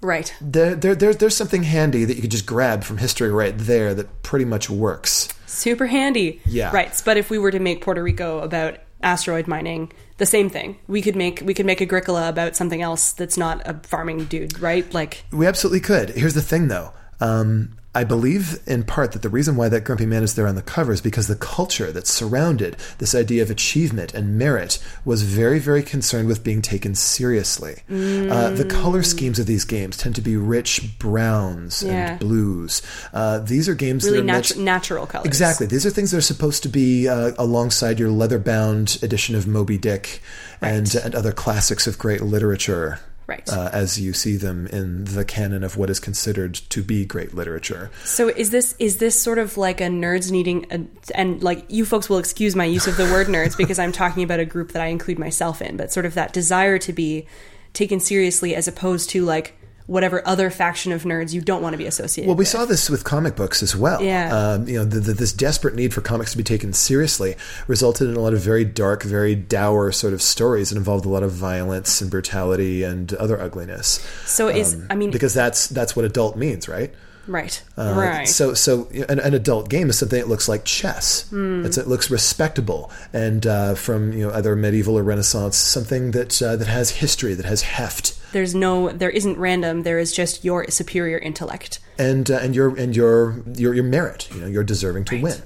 right. 0.01 0.33
there, 0.41 0.75
there, 0.75 0.95
there, 0.95 1.13
there's 1.13 1.35
something 1.35 1.63
handy 1.63 2.05
that 2.05 2.15
you 2.15 2.21
could 2.21 2.31
just 2.31 2.45
grab 2.45 2.83
from 2.83 2.97
history 2.97 3.31
right 3.31 3.57
there 3.57 3.93
that 3.93 4.23
pretty 4.23 4.45
much 4.45 4.69
works. 4.69 5.27
Super 5.45 5.87
handy. 5.87 6.41
Yeah. 6.45 6.71
Right. 6.73 7.01
But 7.03 7.17
if 7.17 7.29
we 7.29 7.37
were 7.37 7.51
to 7.51 7.59
make 7.59 7.81
Puerto 7.81 8.01
Rico 8.01 8.39
about 8.39 8.77
asteroid 9.01 9.47
mining, 9.47 9.91
the 10.17 10.25
same 10.25 10.49
thing. 10.49 10.77
We 10.87 11.01
could 11.01 11.15
make 11.15 11.41
we 11.43 11.53
could 11.53 11.65
make 11.65 11.81
Agricola 11.81 12.29
about 12.29 12.55
something 12.55 12.81
else 12.81 13.11
that's 13.11 13.37
not 13.37 13.61
a 13.67 13.79
farming 13.83 14.25
dude, 14.25 14.59
right? 14.59 14.91
Like 14.93 15.25
We 15.31 15.45
absolutely 15.45 15.81
could. 15.81 16.11
Here's 16.11 16.33
the 16.35 16.41
thing, 16.41 16.69
though. 16.69 16.93
Um, 17.23 17.77
I 17.95 18.03
believe 18.03 18.57
in 18.65 18.85
part 18.85 19.11
that 19.11 19.21
the 19.21 19.29
reason 19.29 19.55
why 19.55 19.69
that 19.69 19.83
grumpy 19.83 20.07
man 20.07 20.23
is 20.23 20.33
there 20.33 20.47
on 20.47 20.55
the 20.55 20.63
cover 20.63 20.91
is 20.93 20.99
because 20.99 21.27
the 21.27 21.35
culture 21.35 21.91
that 21.91 22.07
surrounded 22.07 22.75
this 22.97 23.13
idea 23.13 23.43
of 23.43 23.51
achievement 23.51 24.15
and 24.15 24.35
merit 24.35 24.79
was 25.05 25.21
very, 25.21 25.59
very 25.59 25.83
concerned 25.83 26.27
with 26.27 26.43
being 26.43 26.63
taken 26.63 26.95
seriously. 26.95 27.83
Uh, 27.91 28.49
the 28.49 28.65
color 28.67 29.03
schemes 29.03 29.37
of 29.37 29.45
these 29.45 29.63
games 29.63 29.95
tend 29.95 30.15
to 30.15 30.21
be 30.21 30.35
rich 30.35 30.97
browns 30.97 31.83
Yeah. 31.83 32.11
and 32.13 32.19
blues. 32.19 32.81
Uh, 33.13 33.37
these 33.37 33.69
are 33.69 33.75
games 33.75 34.05
really 34.05 34.17
that 34.17 34.23
are 34.23 34.25
nat- 34.25 34.55
meant- 34.55 34.57
natural 34.57 35.05
colors. 35.05 35.27
Exactly. 35.27 35.67
These 35.67 35.85
are 35.85 35.91
things 35.91 36.09
that 36.09 36.17
are 36.17 36.21
supposed 36.21 36.63
to 36.63 36.69
be 36.69 37.07
uh, 37.07 37.33
alongside 37.37 37.99
your 37.99 38.09
leather 38.09 38.39
bound 38.39 38.97
edition 39.03 39.35
of 39.35 39.45
Moby 39.45 39.77
Dick 39.77 40.19
and, 40.61 40.95
and 40.95 41.13
other 41.13 41.31
classics 41.31 41.85
of 41.85 41.99
great 41.99 42.21
literature. 42.23 42.99
Right. 43.25 43.47
Uh, 43.47 43.69
as 43.71 43.99
you 43.99 44.11
see 44.11 44.35
them 44.35 44.67
in 44.67 45.05
the 45.05 45.23
canon 45.23 45.63
of 45.63 45.77
what 45.77 45.89
is 45.89 45.99
considered 45.99 46.55
to 46.55 46.83
be 46.83 47.05
great 47.05 47.33
literature. 47.33 47.89
So 48.03 48.27
is 48.27 48.49
this 48.49 48.75
is 48.79 48.97
this 48.97 49.19
sort 49.19 49.37
of 49.37 49.57
like 49.57 49.79
a 49.79 49.85
nerds 49.85 50.29
needing 50.29 50.65
a, 50.69 50.85
and 51.15 51.41
like 51.41 51.65
you 51.69 51.85
folks 51.85 52.09
will 52.09 52.17
excuse 52.17 52.55
my 52.55 52.65
use 52.65 52.85
of 52.85 52.97
the 52.97 53.05
word 53.05 53.27
nerds 53.27 53.57
because 53.63 53.79
I'm 53.79 53.93
talking 53.93 54.23
about 54.23 54.39
a 54.39 54.45
group 54.45 54.73
that 54.73 54.81
I 54.81 54.87
include 54.87 55.19
myself 55.19 55.61
in, 55.61 55.77
but 55.77 55.91
sort 55.91 56.05
of 56.05 56.15
that 56.15 56.33
desire 56.33 56.77
to 56.79 56.91
be 56.91 57.25
taken 57.71 57.99
seriously 57.99 58.55
as 58.55 58.67
opposed 58.67 59.09
to 59.11 59.23
like 59.23 59.55
whatever 59.87 60.25
other 60.25 60.49
faction 60.49 60.91
of 60.91 61.03
nerds 61.03 61.33
you 61.33 61.41
don't 61.41 61.61
want 61.61 61.73
to 61.73 61.77
be 61.77 61.85
associated 61.85 62.27
with. 62.27 62.35
Well, 62.35 62.37
we 62.37 62.41
with. 62.41 62.47
saw 62.47 62.65
this 62.65 62.89
with 62.89 63.03
comic 63.03 63.35
books 63.35 63.61
as 63.61 63.75
well. 63.75 64.01
Yeah. 64.01 64.35
Um, 64.35 64.67
you 64.67 64.77
know, 64.77 64.85
the, 64.85 64.99
the, 64.99 65.13
this 65.13 65.33
desperate 65.33 65.75
need 65.75 65.93
for 65.93 66.01
comics 66.01 66.31
to 66.31 66.37
be 66.37 66.43
taken 66.43 66.73
seriously 66.73 67.35
resulted 67.67 68.09
in 68.09 68.15
a 68.15 68.19
lot 68.19 68.33
of 68.33 68.41
very 68.41 68.65
dark, 68.65 69.03
very 69.03 69.35
dour 69.35 69.91
sort 69.91 70.13
of 70.13 70.21
stories 70.21 70.69
that 70.69 70.77
involved 70.77 71.05
a 71.05 71.09
lot 71.09 71.23
of 71.23 71.31
violence 71.31 72.01
and 72.01 72.09
brutality 72.09 72.83
and 72.83 73.13
other 73.15 73.39
ugliness. 73.39 74.05
So 74.25 74.47
is 74.47 74.81
I 74.89 74.95
mean 74.95 75.11
Because 75.11 75.33
that's 75.33 75.67
that's 75.67 75.95
what 75.95 76.05
adult 76.05 76.37
means, 76.37 76.67
right? 76.67 76.93
right. 77.27 77.63
Uh, 77.77 77.93
right. 77.95 78.27
So, 78.27 78.53
so 78.53 78.87
an, 79.09 79.19
an 79.19 79.33
adult 79.33 79.69
game 79.69 79.89
is 79.89 79.97
something 79.99 80.19
that 80.19 80.27
looks 80.27 80.49
like 80.49 80.65
chess. 80.65 81.31
It's, 81.65 81.77
it 81.77 81.87
looks 81.87 82.11
respectable, 82.11 82.91
and 83.11 83.45
uh, 83.47 83.75
from 83.75 84.13
you 84.13 84.27
know 84.27 84.33
either 84.33 84.55
medieval 84.55 84.97
or 84.97 85.03
Renaissance, 85.03 85.57
something 85.57 86.11
that 86.11 86.41
uh, 86.41 86.55
that 86.55 86.67
has 86.67 86.89
history, 86.91 87.33
that 87.33 87.45
has 87.45 87.61
heft, 87.61 88.19
There's 88.33 88.53
no 88.53 88.89
there 88.89 89.09
isn't 89.09 89.37
random, 89.37 89.83
there 89.83 89.99
is 89.99 90.11
just 90.11 90.43
your 90.43 90.69
superior 90.69 91.17
intellect. 91.17 91.79
and 91.97 92.29
uh, 92.29 92.39
and 92.41 92.55
your 92.55 92.75
and 92.75 92.95
your 92.95 93.43
your 93.55 93.73
your 93.73 93.83
merit. 93.83 94.27
You 94.33 94.41
know, 94.41 94.47
you're 94.47 94.63
deserving 94.63 95.05
to 95.05 95.21
win. 95.21 95.41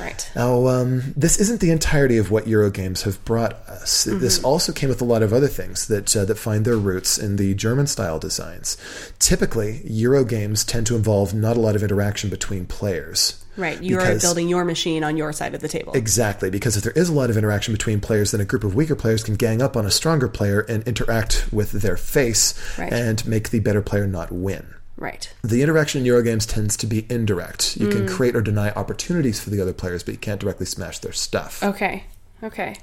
Right. 0.00 0.30
Now, 0.34 0.66
um, 0.66 1.12
this 1.16 1.38
isn't 1.38 1.60
the 1.60 1.70
entirety 1.70 2.18
of 2.18 2.30
what 2.30 2.46
Eurogames 2.46 3.02
have 3.02 3.24
brought 3.24 3.52
us. 3.68 4.04
This 4.04 4.42
also 4.42 4.72
came 4.72 4.88
with 4.88 5.00
a 5.00 5.04
lot 5.04 5.22
of 5.22 5.32
other 5.32 5.46
things 5.46 5.86
that 5.86 6.16
uh, 6.16 6.24
that 6.24 6.38
find 6.38 6.64
their 6.64 6.76
roots 6.76 7.18
in 7.18 7.36
the 7.36 7.54
German 7.54 7.86
style 7.86 8.18
designs. 8.18 8.76
Typically, 9.18 9.80
Eurogames 9.80 10.66
tend 10.66 10.86
to 10.88 10.96
involve 10.96 11.34
not 11.34 11.56
a 11.56 11.60
lot 11.60 11.76
of 11.76 11.82
interaction 11.84 12.30
between 12.30 12.66
players. 12.66 13.41
Right. 13.56 13.82
You 13.82 13.98
are 13.98 14.18
building 14.18 14.48
your 14.48 14.64
machine 14.64 15.04
on 15.04 15.16
your 15.16 15.32
side 15.32 15.54
of 15.54 15.60
the 15.60 15.68
table. 15.68 15.92
Exactly, 15.94 16.50
because 16.50 16.76
if 16.76 16.82
there 16.82 16.92
is 16.92 17.08
a 17.08 17.12
lot 17.12 17.30
of 17.30 17.36
interaction 17.36 17.72
between 17.74 18.00
players, 18.00 18.30
then 18.30 18.40
a 18.40 18.44
group 18.44 18.64
of 18.64 18.74
weaker 18.74 18.96
players 18.96 19.22
can 19.22 19.34
gang 19.34 19.60
up 19.60 19.76
on 19.76 19.84
a 19.84 19.90
stronger 19.90 20.28
player 20.28 20.60
and 20.60 20.82
interact 20.88 21.46
with 21.52 21.72
their 21.72 21.96
face 21.96 22.54
Right. 22.78 22.92
and 22.92 23.26
make 23.26 23.50
the 23.50 23.60
better 23.60 23.82
player 23.82 24.06
not 24.06 24.32
win. 24.32 24.66
right. 24.96 25.32
The 25.42 25.62
interaction 25.62 26.04
in 26.04 26.12
Eurogames 26.12 26.46
tends 26.48 26.76
to 26.78 26.86
be 26.86 27.06
indirect. 27.10 27.76
You 27.76 27.88
can 27.88 28.06
mm. 28.06 28.08
create 28.08 28.36
or 28.36 28.40
deny 28.42 28.70
opportunities 28.70 29.40
for 29.40 29.50
the 29.50 29.60
other 29.60 29.72
players, 29.72 30.02
but 30.02 30.12
you 30.12 30.18
can't 30.18 30.40
directly 30.40 30.66
smash 30.66 31.00
their 31.00 31.12
stuff. 31.12 31.62
Okay. 31.62 32.04
Okay. 32.42 32.76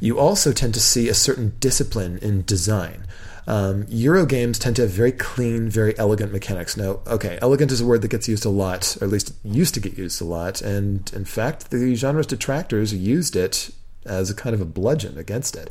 You 0.00 0.18
also 0.18 0.52
tend 0.52 0.74
to 0.74 0.80
see 0.80 1.08
a 1.08 1.14
certain 1.14 1.56
discipline 1.58 2.18
in 2.18 2.42
design. 2.44 3.06
Um, 3.46 3.86
Euro 3.88 4.26
games 4.26 4.58
tend 4.58 4.76
to 4.76 4.82
have 4.82 4.90
very 4.90 5.12
clean, 5.12 5.68
very 5.68 5.98
elegant 5.98 6.32
mechanics. 6.32 6.76
Now, 6.76 7.00
okay, 7.06 7.38
elegant 7.40 7.72
is 7.72 7.80
a 7.80 7.86
word 7.86 8.02
that 8.02 8.10
gets 8.10 8.28
used 8.28 8.44
a 8.44 8.50
lot, 8.50 8.96
or 9.00 9.06
at 9.06 9.10
least 9.10 9.34
used 9.42 9.74
to 9.74 9.80
get 9.80 9.96
used 9.96 10.20
a 10.20 10.24
lot, 10.24 10.60
and 10.60 11.10
in 11.14 11.24
fact, 11.24 11.70
the 11.70 11.94
genre's 11.96 12.26
detractors 12.26 12.94
used 12.94 13.34
it 13.36 13.70
as 14.06 14.30
a 14.30 14.34
kind 14.34 14.54
of 14.54 14.60
a 14.60 14.64
bludgeon 14.64 15.18
against 15.18 15.56
it. 15.56 15.70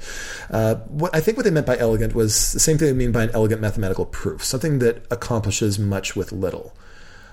Uh, 0.50 0.76
what 0.88 1.16
I 1.16 1.20
think 1.20 1.38
what 1.38 1.46
they 1.46 1.52
meant 1.52 1.66
by 1.66 1.78
elegant 1.78 2.14
was 2.14 2.54
the 2.54 2.60
same 2.60 2.78
thing 2.78 2.88
they 2.88 2.94
mean 2.94 3.12
by 3.12 3.24
an 3.24 3.32
elegant 3.34 3.62
mathematical 3.62 4.06
proof, 4.06 4.44
something 4.44 4.80
that 4.80 5.06
accomplishes 5.10 5.80
much 5.80 6.16
with 6.16 6.32
little. 6.32 6.76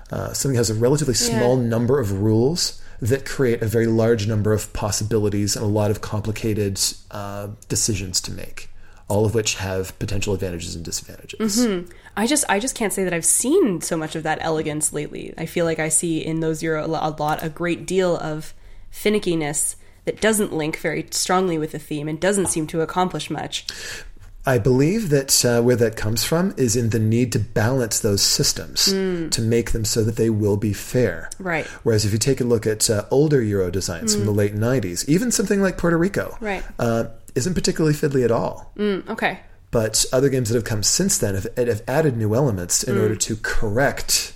Uh, 0.09 0.31
something 0.31 0.53
that 0.53 0.59
has 0.59 0.69
a 0.69 0.75
relatively 0.75 1.13
small 1.13 1.57
number 1.57 1.99
of 1.99 2.21
rules 2.21 2.81
that 3.01 3.25
create 3.25 3.61
a 3.61 3.67
very 3.67 3.87
large 3.87 4.27
number 4.27 4.53
of 4.53 4.71
possibilities 4.73 5.55
and 5.55 5.63
a 5.63 5.67
lot 5.67 5.91
of 5.91 6.01
complicated 6.01 6.79
uh, 7.11 7.49
decisions 7.69 8.19
to 8.21 8.31
make, 8.31 8.69
all 9.07 9.25
of 9.25 9.35
which 9.35 9.55
have 9.55 9.97
potential 9.99 10.33
advantages 10.33 10.75
and 10.75 10.83
disadvantages. 10.83 11.65
I 12.15 12.25
just 12.25 12.45
I 12.49 12.59
just 12.59 12.75
can't 12.75 12.91
say 12.91 13.03
that 13.03 13.13
I've 13.13 13.25
seen 13.25 13.81
so 13.81 13.95
much 13.95 14.15
of 14.15 14.23
that 14.23 14.39
elegance 14.41 14.91
lately. 14.91 15.33
I 15.37 15.45
feel 15.45 15.65
like 15.65 15.79
I 15.79 15.89
see 15.89 16.25
in 16.25 16.39
those 16.39 16.59
zero 16.59 16.85
a 16.85 16.87
lot 16.87 17.43
a 17.43 17.49
great 17.49 17.85
deal 17.85 18.17
of 18.17 18.53
finickiness 18.91 19.75
that 20.05 20.19
doesn't 20.21 20.53
link 20.53 20.77
very 20.77 21.05
strongly 21.11 21.57
with 21.57 21.73
the 21.73 21.79
theme 21.79 22.07
and 22.07 22.19
doesn't 22.19 22.47
seem 22.47 22.65
to 22.67 22.81
accomplish 22.81 23.29
much. 23.29 23.67
I 24.47 24.57
believe 24.57 25.09
that 25.09 25.43
uh, 25.45 25.61
where 25.61 25.75
that 25.75 25.97
comes 25.97 26.23
from 26.23 26.53
is 26.57 26.75
in 26.77 26.89
the 26.91 26.99
need 26.99 27.33
to 27.33 27.39
balance 27.39 27.99
those 27.99 28.21
systems 28.21 28.85
to 28.85 29.41
make 29.41 29.71
them 29.73 29.83
so 29.83 30.03
that 30.05 30.15
they 30.15 30.29
will 30.29 30.55
be 30.55 30.71
fair. 30.71 31.29
Right. 31.37 31.65
Whereas 31.83 32.05
if 32.05 32.13
you 32.13 32.17
take 32.17 32.39
a 32.39 32.45
look 32.45 32.65
at 32.65 32.89
uh, 32.89 33.03
older 33.11 33.41
Euro 33.43 33.69
designs 33.69 34.15
from 34.15 34.25
the 34.25 34.31
late 34.31 34.55
90s, 34.55 35.07
even 35.09 35.31
something 35.31 35.61
like 35.61 35.77
Puerto 35.77 35.97
Rico, 35.97 36.37
Right. 36.39 36.63
uh, 36.79 37.05
isn't 37.35 37.53
particularly 37.55 37.93
fiddly 37.93 38.23
at 38.23 38.31
all. 38.31 38.71
Mm, 38.77 39.07
okay. 39.09 39.41
But 39.69 40.05
other 40.13 40.29
games 40.29 40.47
that 40.49 40.55
have 40.55 40.63
come 40.63 40.81
since 40.81 41.17
then 41.17 41.35
have, 41.35 41.47
have 41.57 41.83
added 41.85 42.15
new 42.15 42.33
elements 42.33 42.83
in 42.83 42.97
order 42.97 43.17
to 43.17 43.35
correct 43.43 44.33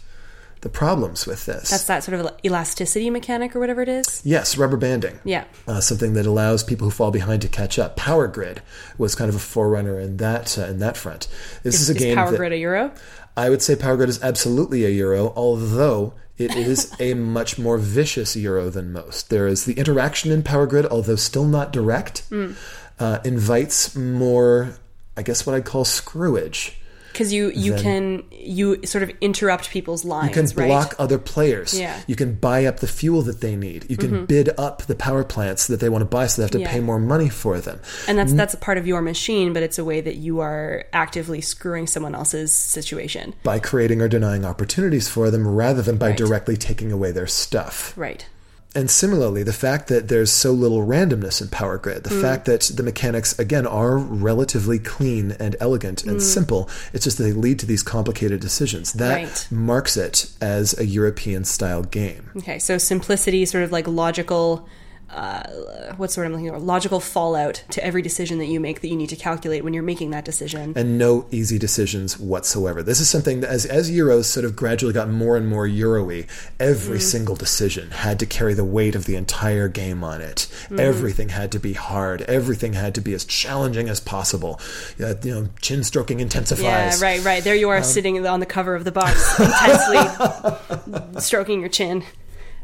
the 0.62 0.70
problems 0.70 1.26
with 1.26 1.46
this. 1.46 1.70
That's 1.72 1.86
that 1.86 2.04
sort 2.04 2.20
of 2.20 2.32
elasticity 2.46 3.10
mechanic 3.10 3.56
or 3.56 3.60
whatever 3.60 3.82
it 3.82 3.90
is. 3.90 4.22
yes, 4.24 4.58
rubber 4.58 4.78
banding. 4.78 5.20
Yeah. 5.24 5.46
Uh, 5.68 5.82
something 5.82 6.14
that 6.14 6.26
allows 6.26 6.64
people 6.64 6.86
who 6.86 6.92
fall 6.92 7.12
behind 7.12 7.42
to 7.42 7.48
catch 7.48 7.78
up. 7.80 7.96
Power 7.96 8.28
Grid 8.28 8.62
was 8.98 9.16
kind 9.16 9.30
of 9.30 9.36
a 9.36 9.40
forerunner 9.40 10.00
in 10.00 10.18
that 10.18 10.58
uh, 10.58 10.66
in 10.66 10.80
that 10.80 10.98
front. 10.98 11.28
This 11.64 11.82
is, 11.82 11.90
a 11.90 11.94
Is 11.94 12.00
game 12.00 12.16
Power 12.16 12.32
that 12.32 12.38
Grid 12.38 12.54
a 12.54 12.58
euro? 12.58 12.92
I 13.36 13.50
would 13.50 13.62
say 13.62 13.76
Power 13.76 13.96
Grid 13.98 14.10
is 14.10 14.22
absolutely 14.22 14.86
a 14.86 14.90
Euro, 14.90 15.32
although 15.38 16.14
it 16.38 16.54
is 16.56 16.94
a 17.00 17.14
much 17.38 17.58
more 17.58 17.78
vicious 17.78 18.36
Euro 18.36 18.70
than 18.70 18.92
most. 18.92 19.30
There 19.30 19.48
is 19.48 19.64
the 19.66 19.74
interaction 19.74 20.32
in 20.32 20.44
Power 20.44 20.68
Grid, 20.68 20.86
although 20.88 21.16
still 21.16 21.46
not 21.46 21.72
direct, 21.72 22.20
Hmm. 22.30 22.52
uh, 23.00 23.20
invites 23.24 23.96
more, 23.96 24.74
I 25.16 25.22
guess, 25.24 25.46
what 25.46 25.56
I'd 25.56 25.64
call 25.66 25.86
screwage. 25.86 26.78
Because 27.22 27.34
you 27.34 27.52
you 27.52 27.76
can 27.76 28.24
you 28.32 28.86
sort 28.86 29.04
of 29.04 29.12
interrupt 29.22 29.70
people's 29.70 30.04
lines. 30.04 30.36
You 30.36 30.44
can 30.44 30.46
right? 30.58 30.68
block 30.68 30.96
other 30.98 31.18
players. 31.20 31.78
Yeah. 31.80 31.94
Mm-hmm. 31.94 32.04
You 32.08 32.16
can 32.16 32.34
buy 32.36 32.66
up 32.66 32.80
the 32.80 32.88
fuel 32.88 33.22
that 33.24 33.42
they 33.42 33.56
need. 33.56 33.86
You 33.90 33.98
can 33.98 34.26
bid 34.26 34.50
up 34.58 34.84
the 34.84 34.96
power 34.96 35.24
plants 35.24 35.68
that 35.68 35.80
they 35.80 35.90
want 35.90 36.02
to 36.02 36.06
buy, 36.06 36.28
so 36.28 36.42
they 36.42 36.44
have 36.44 36.52
to 36.52 36.60
Yeah. 36.60 36.72
pay 36.72 36.80
more 36.80 37.00
money 37.00 37.30
for 37.30 37.60
them. 37.60 37.80
and 38.08 38.18
that's 38.18 38.34
that's 38.34 38.54
a 38.54 38.58
part 38.58 38.78
of 38.78 38.88
your 38.88 39.02
machine, 39.02 39.54
but 39.54 39.62
it's 39.64 39.78
a 39.78 39.86
way 39.86 40.02
that 40.02 40.16
you 40.16 40.40
are 40.40 40.86
actively 40.94 41.42
screwing 41.42 41.86
someone 41.88 42.16
else's 42.16 42.52
situation. 42.52 43.34
By 43.44 43.60
creating 43.60 44.02
or 44.02 44.08
denying 44.08 44.44
opportunities 44.46 45.08
for 45.08 45.30
them 45.30 45.48
rather 45.48 45.82
than 45.82 45.98
by 45.98 46.08
Right. 46.08 46.18
directly 46.18 46.58
taking 46.58 46.92
away 46.92 47.12
their 47.12 47.28
stuff. 47.28 47.94
Right. 47.96 48.26
And 48.74 48.90
similarly, 48.90 49.44
the 49.44 49.52
fact 49.52 49.90
that 49.90 50.08
there's 50.08 50.32
so 50.32 50.54
little 50.54 50.86
randomness 50.88 51.42
in 51.42 51.50
Power 51.50 51.78
Grid, 51.78 52.04
the 52.06 52.10
Mm. 52.10 52.22
fact 52.22 52.46
that 52.46 52.62
the 52.74 52.84
mechanics, 52.84 53.38
again, 53.38 53.68
are 53.68 53.98
relatively 53.98 54.80
clean 54.80 55.36
and 55.42 55.58
elegant 55.60 56.06
and 56.06 56.22
simple, 56.24 56.70
it's 56.94 57.04
just 57.04 57.18
that 57.18 57.26
they 57.26 57.34
lead 57.34 57.60
to 57.60 57.66
these 57.66 57.84
complicated 57.84 58.40
decisions. 58.40 58.94
That 58.94 59.20
Mm. 59.20 59.24
Right. 59.24 59.48
marks 59.52 59.98
it 59.98 60.28
as 60.40 60.78
a 60.80 60.86
European 60.86 61.44
style 61.44 61.84
game. 61.84 62.30
Okay, 62.38 62.60
so 62.60 62.78
simplicity, 62.78 63.46
sort 63.46 63.66
of 63.66 63.74
like 63.74 63.88
logical, 63.90 64.66
uh, 65.14 65.94
what's 65.98 66.16
the 66.16 66.22
word 66.22 66.26
I'm 66.28 66.34
looking 66.34 66.50
for? 66.50 66.60
Logical 66.60 67.00
fallout 67.00 67.64
to 67.72 67.84
every 67.84 68.02
decision 68.02 68.38
that 68.40 68.46
you 68.46 68.60
make 68.60 68.82
that 68.82 68.88
you 68.88 68.96
need 68.96 69.10
to 69.10 69.16
calculate 69.16 69.64
when 69.64 69.74
you're 69.74 69.84
making 69.84 70.12
that 70.12 70.24
decision. 70.26 70.74
And 70.76 70.98
no 70.98 71.26
easy 71.32 71.60
decisions 71.60 72.18
whatsoever. 72.18 72.82
This 72.82 73.00
is 73.00 73.10
something 73.10 73.42
that, 73.42 73.50
as, 73.50 73.66
as 73.66 73.92
Euros 73.92 74.26
sort 74.26 74.46
of 74.46 74.56
gradually 74.56 74.94
got 74.94 75.10
more 75.10 75.36
and 75.38 75.48
more 75.48 75.68
Euro 75.68 76.06
y, 76.06 76.26
every 76.60 76.98
Mm. 77.00 77.02
single 77.02 77.36
decision 77.36 77.92
had 77.92 78.20
to 78.20 78.26
carry 78.26 78.54
the 78.54 78.64
weight 78.66 78.96
of 78.96 79.06
the 79.06 79.16
entire 79.16 79.68
game 79.68 80.04
on 80.04 80.22
it. 80.22 80.48
Mm. 80.70 80.80
Everything 80.80 81.30
had 81.30 81.52
to 81.52 81.60
be 81.60 81.74
hard. 81.74 82.22
Everything 82.24 82.74
had 82.74 82.96
to 82.96 83.02
be 83.02 83.14
as 83.14 83.26
challenging 83.26 83.90
as 83.90 84.00
possible. 84.00 84.60
Uh, 85.02 85.16
you 85.24 85.32
know, 85.34 85.50
chin 85.62 85.84
stroking 85.84 86.20
intensifies. 86.22 86.64
Yeah, 86.64 87.06
right, 87.06 87.24
right. 87.24 87.44
There 87.44 87.56
you 87.56 87.70
Um, 87.70 87.78
are 87.80 87.84
sitting 87.84 88.26
on 88.26 88.40
the 88.40 88.46
cover 88.46 88.76
of 88.76 88.84
the 88.86 88.92
box, 88.92 89.40
intensely 89.40 91.20
stroking 91.20 91.60
your 91.60 91.70
chin. 91.70 92.04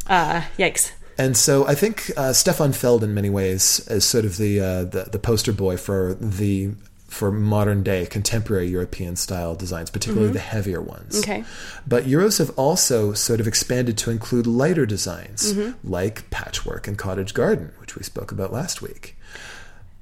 Uh, 0.08 0.44
yikes. 0.58 0.92
And 1.18 1.36
so 1.36 1.68
I 1.68 1.76
think 1.76 2.12
uh, 2.16 2.34
Stefan 2.34 2.74
Feld, 2.74 3.04
in 3.04 3.14
many 3.14 3.30
ways, 3.30 3.86
is 3.90 4.06
sort 4.06 4.26
of 4.26 4.38
the, 4.38 4.60
uh, 4.60 4.84
the 4.84 5.10
the 5.12 5.20
poster 5.20 5.52
boy 5.52 5.78
for 5.78 6.14
the 6.16 6.72
for 7.08 7.32
modern 7.32 7.84
day 7.84 8.06
contemporary 8.06 8.68
European 8.68 9.16
style 9.16 9.56
designs, 9.56 9.90
particularly 9.90 10.32
the 10.32 10.40
heavier 10.40 10.82
ones. 10.82 11.18
Okay. 11.20 11.44
But 11.88 12.04
Euros 12.04 12.38
have 12.38 12.52
also 12.58 13.14
sort 13.14 13.40
of 13.40 13.48
expanded 13.48 13.98
to 14.00 14.12
include 14.12 14.46
lighter 14.46 14.86
designs, 14.86 15.58
like 15.84 16.30
Patchwork 16.30 16.88
and 16.88 16.98
Cottage 16.98 17.34
Garden, 17.34 17.72
which 17.80 17.96
we 17.96 18.04
spoke 18.04 18.32
about 18.32 18.52
last 18.52 18.82
week. 18.82 19.18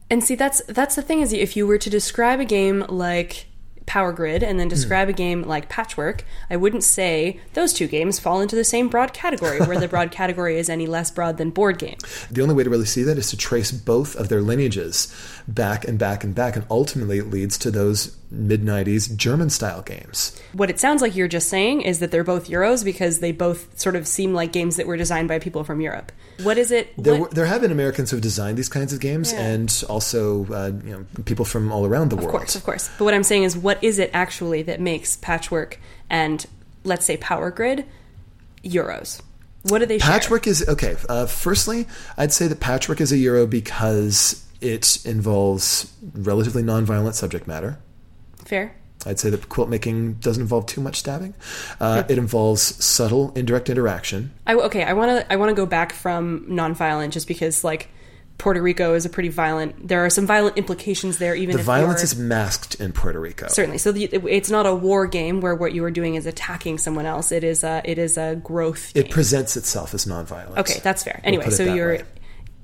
And 0.09 0.23
see, 0.23 0.35
that's 0.35 0.61
that's 0.67 0.95
the 0.95 1.01
thing 1.01 1.21
is, 1.21 1.31
if 1.31 1.55
you 1.55 1.65
were 1.65 1.77
to 1.77 1.89
describe 1.89 2.39
a 2.39 2.45
game 2.45 2.85
like 2.89 3.45
Power 3.85 4.11
Grid 4.11 4.43
and 4.43 4.59
then 4.59 4.67
hmm. 4.67 4.75
describe 4.75 5.09
a 5.09 5.13
game 5.13 5.43
like 5.43 5.69
Patchwork, 5.69 6.23
I 6.49 6.55
wouldn't 6.55 6.83
say 6.83 7.39
those 7.53 7.73
two 7.73 7.87
games 7.87 8.19
fall 8.19 8.41
into 8.41 8.55
the 8.55 8.63
same 8.63 8.89
broad 8.89 9.13
category, 9.13 9.59
where 9.59 9.79
the 9.79 9.87
broad 9.87 10.11
category 10.19 10.57
is 10.57 10.69
any 10.69 10.87
less 10.87 11.11
broad 11.11 11.37
than 11.37 11.51
board 11.51 11.77
game. 11.77 11.97
The 12.31 12.41
only 12.41 12.55
way 12.55 12.63
to 12.63 12.69
really 12.69 12.85
see 12.85 13.03
that 13.03 13.17
is 13.17 13.29
to 13.29 13.37
trace 13.37 13.71
both 13.71 14.15
of 14.15 14.29
their 14.29 14.41
lineages 14.41 15.13
back 15.47 15.87
and 15.87 15.99
back 15.99 16.23
and 16.23 16.33
back, 16.33 16.55
and 16.55 16.65
ultimately 16.69 17.19
it 17.19 17.29
leads 17.29 17.57
to 17.59 17.71
those 17.71 18.15
mid 18.35 18.61
90s 18.63 19.15
German 19.15 19.49
style 19.49 19.81
games. 19.81 20.39
What 20.53 20.69
it 20.69 20.79
sounds 20.79 21.01
like 21.01 21.15
you're 21.15 21.27
just 21.27 21.47
saying 21.49 21.81
is 21.81 21.99
that 21.99 22.11
they're 22.11 22.23
both 22.23 22.49
Euros 22.49 22.83
because 22.83 23.19
they 23.19 23.31
both 23.31 23.79
sort 23.79 23.95
of 23.95 24.07
seem 24.07 24.33
like 24.33 24.51
games 24.51 24.75
that 24.75 24.85
were 24.87 24.97
designed 24.97 25.27
by 25.27 25.39
people 25.39 25.63
from 25.63 25.81
Europe. 25.81 26.11
What 26.43 26.57
is 26.57 26.71
it? 26.71 26.93
There, 27.01 27.15
were- 27.21 27.29
there 27.29 27.45
have 27.45 27.61
been 27.61 27.71
Americans 27.71 28.11
who 28.11 28.17
have 28.17 28.21
designed 28.23 28.57
these 28.57 28.69
kinds 28.69 28.91
of 28.93 28.99
games, 28.99 29.31
Yeah. 29.31 29.41
and 29.41 29.83
also 29.89 30.45
uh, 30.51 30.71
you 30.83 30.91
know 30.91 31.05
people 31.23 31.45
from 31.45 31.71
all 31.71 31.85
around 31.85 32.09
the 32.09 32.17
Of 32.17 32.23
world. 32.23 32.35
Of 32.35 32.39
course, 32.41 32.55
of 32.55 32.63
course. 32.63 32.89
But 32.97 33.05
what 33.05 33.13
I'm 33.13 33.23
saying 33.23 33.43
is, 33.43 33.55
what 33.57 33.81
is 33.83 33.99
it 33.99 34.11
actually 34.13 34.61
that 34.63 34.79
makes 34.81 35.15
Patchwork 35.17 35.79
and 36.09 36.45
let's 36.83 37.05
say 37.05 37.17
Power 37.17 37.51
Grid 37.51 37.85
Euros? 38.63 39.21
What 39.63 39.79
do 39.79 39.85
they 39.85 39.97
share? 39.97 40.11
Patchwork 40.11 40.45
is 40.45 40.67
okay. 40.67 40.95
Uh, 41.09 41.25
firstly, 41.25 41.87
I'd 42.17 42.31
say 42.33 42.47
that 42.47 42.59
Patchwork 42.59 43.01
is 43.01 43.11
a 43.11 43.17
Euro 43.17 43.47
because 43.47 44.45
it 44.61 45.03
involves 45.05 45.91
relatively 46.13 46.61
non-violent 46.63 47.15
subject 47.15 47.47
matter. 47.47 47.79
Fair. 48.45 48.75
I'd 49.05 49.19
say 49.19 49.29
that 49.29 49.49
quilt 49.49 49.69
making 49.69 50.13
doesn't 50.15 50.41
involve 50.41 50.65
too 50.65 50.81
much 50.81 50.97
stabbing. 50.97 51.35
Uh, 51.79 52.03
it 52.09 52.17
involves 52.17 52.83
subtle, 52.83 53.31
indirect 53.35 53.69
interaction. 53.69 54.31
I, 54.47 54.55
okay, 54.55 54.83
I 54.83 54.93
want 54.93 55.11
to 55.11 55.31
I 55.31 55.35
want 55.35 55.49
to 55.49 55.55
go 55.55 55.65
back 55.65 55.93
from 55.93 56.47
nonviolent 56.49 57.11
just 57.11 57.27
because 57.27 57.63
like 57.63 57.89
Puerto 58.37 58.61
Rico 58.61 58.95
is 58.95 59.05
a 59.05 59.09
pretty 59.09 59.29
violent. 59.29 59.87
There 59.87 60.03
are 60.03 60.09
some 60.09 60.25
violent 60.25 60.57
implications 60.57 61.19
there, 61.19 61.35
even 61.35 61.55
The 61.55 61.63
violence 61.63 62.03
is 62.03 62.17
masked 62.17 62.75
in 62.75 62.91
Puerto 62.91 63.19
Rico. 63.19 63.47
certainly. 63.47 63.77
So 63.77 63.91
the, 63.91 64.05
it's 64.27 64.49
not 64.49 64.65
a 64.65 64.73
war 64.73 65.07
game 65.07 65.39
where 65.39 65.55
what 65.55 65.73
you 65.73 65.83
are 65.85 65.91
doing 65.91 66.15
is 66.15 66.25
attacking 66.25 66.79
someone 66.79 67.05
else. 67.05 67.31
It 67.31 67.43
is 67.43 67.63
a 67.63 67.81
it 67.85 67.97
is 67.97 68.17
a 68.17 68.35
growth. 68.35 68.91
It 68.95 69.11
presents 69.11 69.55
itself 69.55 69.93
as 69.93 70.07
non-violent. 70.07 70.57
okay, 70.57 70.79
that's 70.83 71.03
fair. 71.03 71.21
We'll 71.23 71.27
Anyway, 71.27 71.49
so 71.51 71.63
you're 71.63 71.97
way. 71.97 72.03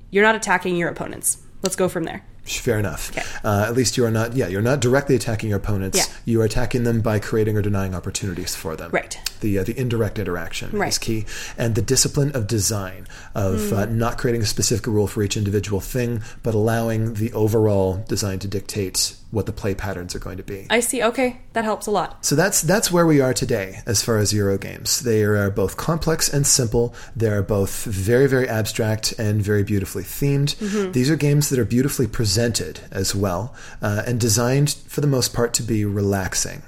you're 0.10 0.24
not 0.26 0.36
attacking 0.36 0.76
your 0.76 0.90
opponents. 0.90 1.38
Let's 1.62 1.76
go 1.76 1.88
from 1.88 2.04
there. 2.04 2.26
Fair 2.44 2.80
enough. 2.80 3.12
Okay. 3.12 3.22
Uh, 3.44 3.66
at 3.68 3.76
least 3.76 3.98
you 3.98 4.04
are 4.06 4.12
not. 4.12 4.34
Yeah, 4.36 4.48
you're 4.48 4.62
not 4.64 4.80
directly 4.82 5.16
attacking 5.16 5.50
your 5.50 5.60
opponents. 5.60 5.98
Yeah. 5.98 6.06
You 6.26 6.42
are 6.42 6.46
attacking 6.46 6.84
them 6.84 7.02
by 7.02 7.20
creating 7.20 7.56
or 7.56 7.62
denying 7.62 7.94
opportunities 7.96 8.56
for 8.56 8.76
them. 8.76 8.90
Right. 8.92 9.18
The 9.42 9.60
uh, 9.60 9.64
the 9.64 9.78
indirect 9.80 10.18
interaction 10.20 10.72
Right. 10.72 10.90
is 10.90 10.98
key, 10.98 11.26
and 11.58 11.76
the 11.76 11.82
discipline 11.84 12.32
of 12.36 12.48
design 12.48 13.08
of 13.36 13.72
uh, 13.72 13.86
Mm. 13.86 13.92
not 13.94 14.18
creating 14.18 14.42
a 14.42 14.46
specific 14.46 14.88
rule 14.88 15.08
for 15.08 15.22
each 15.24 15.38
individual 15.38 15.80
thing, 15.82 16.22
but 16.44 16.54
allowing 16.56 17.14
the 17.14 17.32
overall 17.34 18.04
design 18.08 18.40
to 18.40 18.48
dictate 18.48 19.16
what 19.32 19.46
the 19.46 19.54
play 19.54 19.74
patterns 19.74 20.14
are 20.14 20.20
going 20.20 20.36
to 20.38 20.44
be. 20.44 20.68
I 20.70 20.82
see. 20.82 21.02
Okay, 21.02 21.40
that 21.54 21.64
helps 21.64 21.88
a 21.88 21.92
lot. 21.92 22.26
So 22.26 22.36
that's 22.36 22.62
that's 22.62 22.92
where 22.92 23.06
we 23.06 23.22
are 23.22 23.34
today 23.34 23.80
as 23.86 24.02
far 24.04 24.18
as 24.18 24.34
Euro 24.34 24.58
games. 24.58 25.00
They 25.02 25.24
are 25.24 25.50
both 25.52 25.78
complex 25.78 26.28
and 26.28 26.46
simple. 26.46 26.94
They 27.16 27.30
are 27.30 27.44
both 27.44 27.86
very 27.86 28.28
very 28.28 28.50
abstract 28.50 29.14
and 29.20 29.42
very 29.42 29.64
beautifully 29.64 30.04
themed. 30.04 30.58
These 30.92 31.10
are 31.10 31.16
games 31.16 31.50
that 31.50 31.60
are 31.60 31.66
beautifully 31.66 32.08
presented 32.08 32.31
as 32.92 33.16
well, 33.16 33.54
uh, 33.82 34.04
and 34.06 34.20
designed 34.20 34.72
for 34.88 35.02
the 35.02 35.08
most 35.08 35.34
part 35.34 35.54
to 35.56 35.64
be 35.64 35.86
relaxing. 35.86 36.64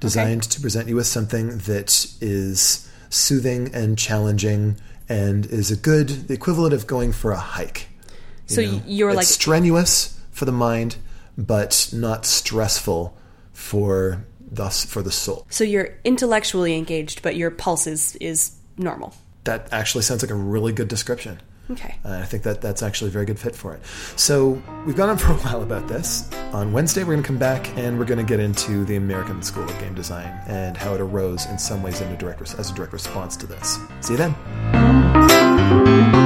designed 0.00 0.42
to 0.42 0.60
present 0.60 0.88
you 0.88 0.96
with 0.96 1.06
something 1.06 1.58
that 1.58 2.06
is 2.20 2.86
soothing 3.08 3.74
and 3.74 3.96
challenging 3.96 4.76
and 5.08 5.46
is 5.46 5.70
a 5.70 5.76
good 5.76 6.08
the 6.28 6.34
equivalent 6.34 6.74
of 6.74 6.86
going 6.86 7.12
for 7.12 7.32
a 7.32 7.38
hike. 7.38 7.88
You 8.48 8.54
So 8.54 8.60
know, 8.60 8.82
you're 8.86 9.10
it's 9.10 9.16
like 9.16 9.26
strenuous 9.26 10.20
for 10.30 10.44
the 10.44 10.52
mind, 10.52 10.96
but 11.38 11.88
not 11.92 12.26
stressful 12.26 13.16
for 13.52 14.24
thus 14.50 14.84
for 14.84 15.02
the 15.02 15.10
soul. 15.12 15.46
so 15.50 15.64
you're 15.64 15.94
intellectually 16.04 16.76
engaged, 16.76 17.22
but 17.22 17.36
your 17.36 17.50
pulse 17.50 17.86
is 17.86 18.16
is 18.16 18.52
normal. 18.76 19.14
That 19.44 19.68
actually 19.72 20.02
sounds 20.02 20.22
like 20.22 20.30
a 20.30 20.34
really 20.34 20.72
good 20.72 20.88
description. 20.88 21.40
Okay. 21.70 21.96
Uh, 22.04 22.20
I 22.22 22.24
think 22.24 22.42
that 22.44 22.60
that's 22.60 22.82
actually 22.82 23.08
a 23.08 23.12
very 23.12 23.26
good 23.26 23.38
fit 23.38 23.54
for 23.54 23.74
it. 23.74 23.84
So 24.16 24.62
we've 24.86 24.96
gone 24.96 25.10
on 25.10 25.18
for 25.18 25.32
a 25.32 25.34
while 25.36 25.62
about 25.62 25.88
this. 25.88 26.30
On 26.52 26.72
Wednesday, 26.72 27.04
we're 27.04 27.12
going 27.12 27.22
to 27.22 27.26
come 27.26 27.38
back 27.38 27.76
and 27.76 27.98
we're 27.98 28.06
going 28.06 28.18
to 28.18 28.24
get 28.24 28.40
into 28.40 28.84
the 28.84 28.96
American 28.96 29.42
School 29.42 29.64
of 29.64 29.78
Game 29.78 29.94
Design 29.94 30.40
and 30.46 30.76
how 30.76 30.94
it 30.94 31.00
arose 31.00 31.46
in 31.46 31.58
some 31.58 31.82
ways 31.82 32.00
in 32.00 32.10
a 32.10 32.16
direct 32.16 32.40
as 32.40 32.70
a 32.70 32.74
direct 32.74 32.92
response 32.92 33.36
to 33.36 33.46
this. 33.46 33.78
See 34.00 34.14
you 34.14 34.18
then. 34.18 36.17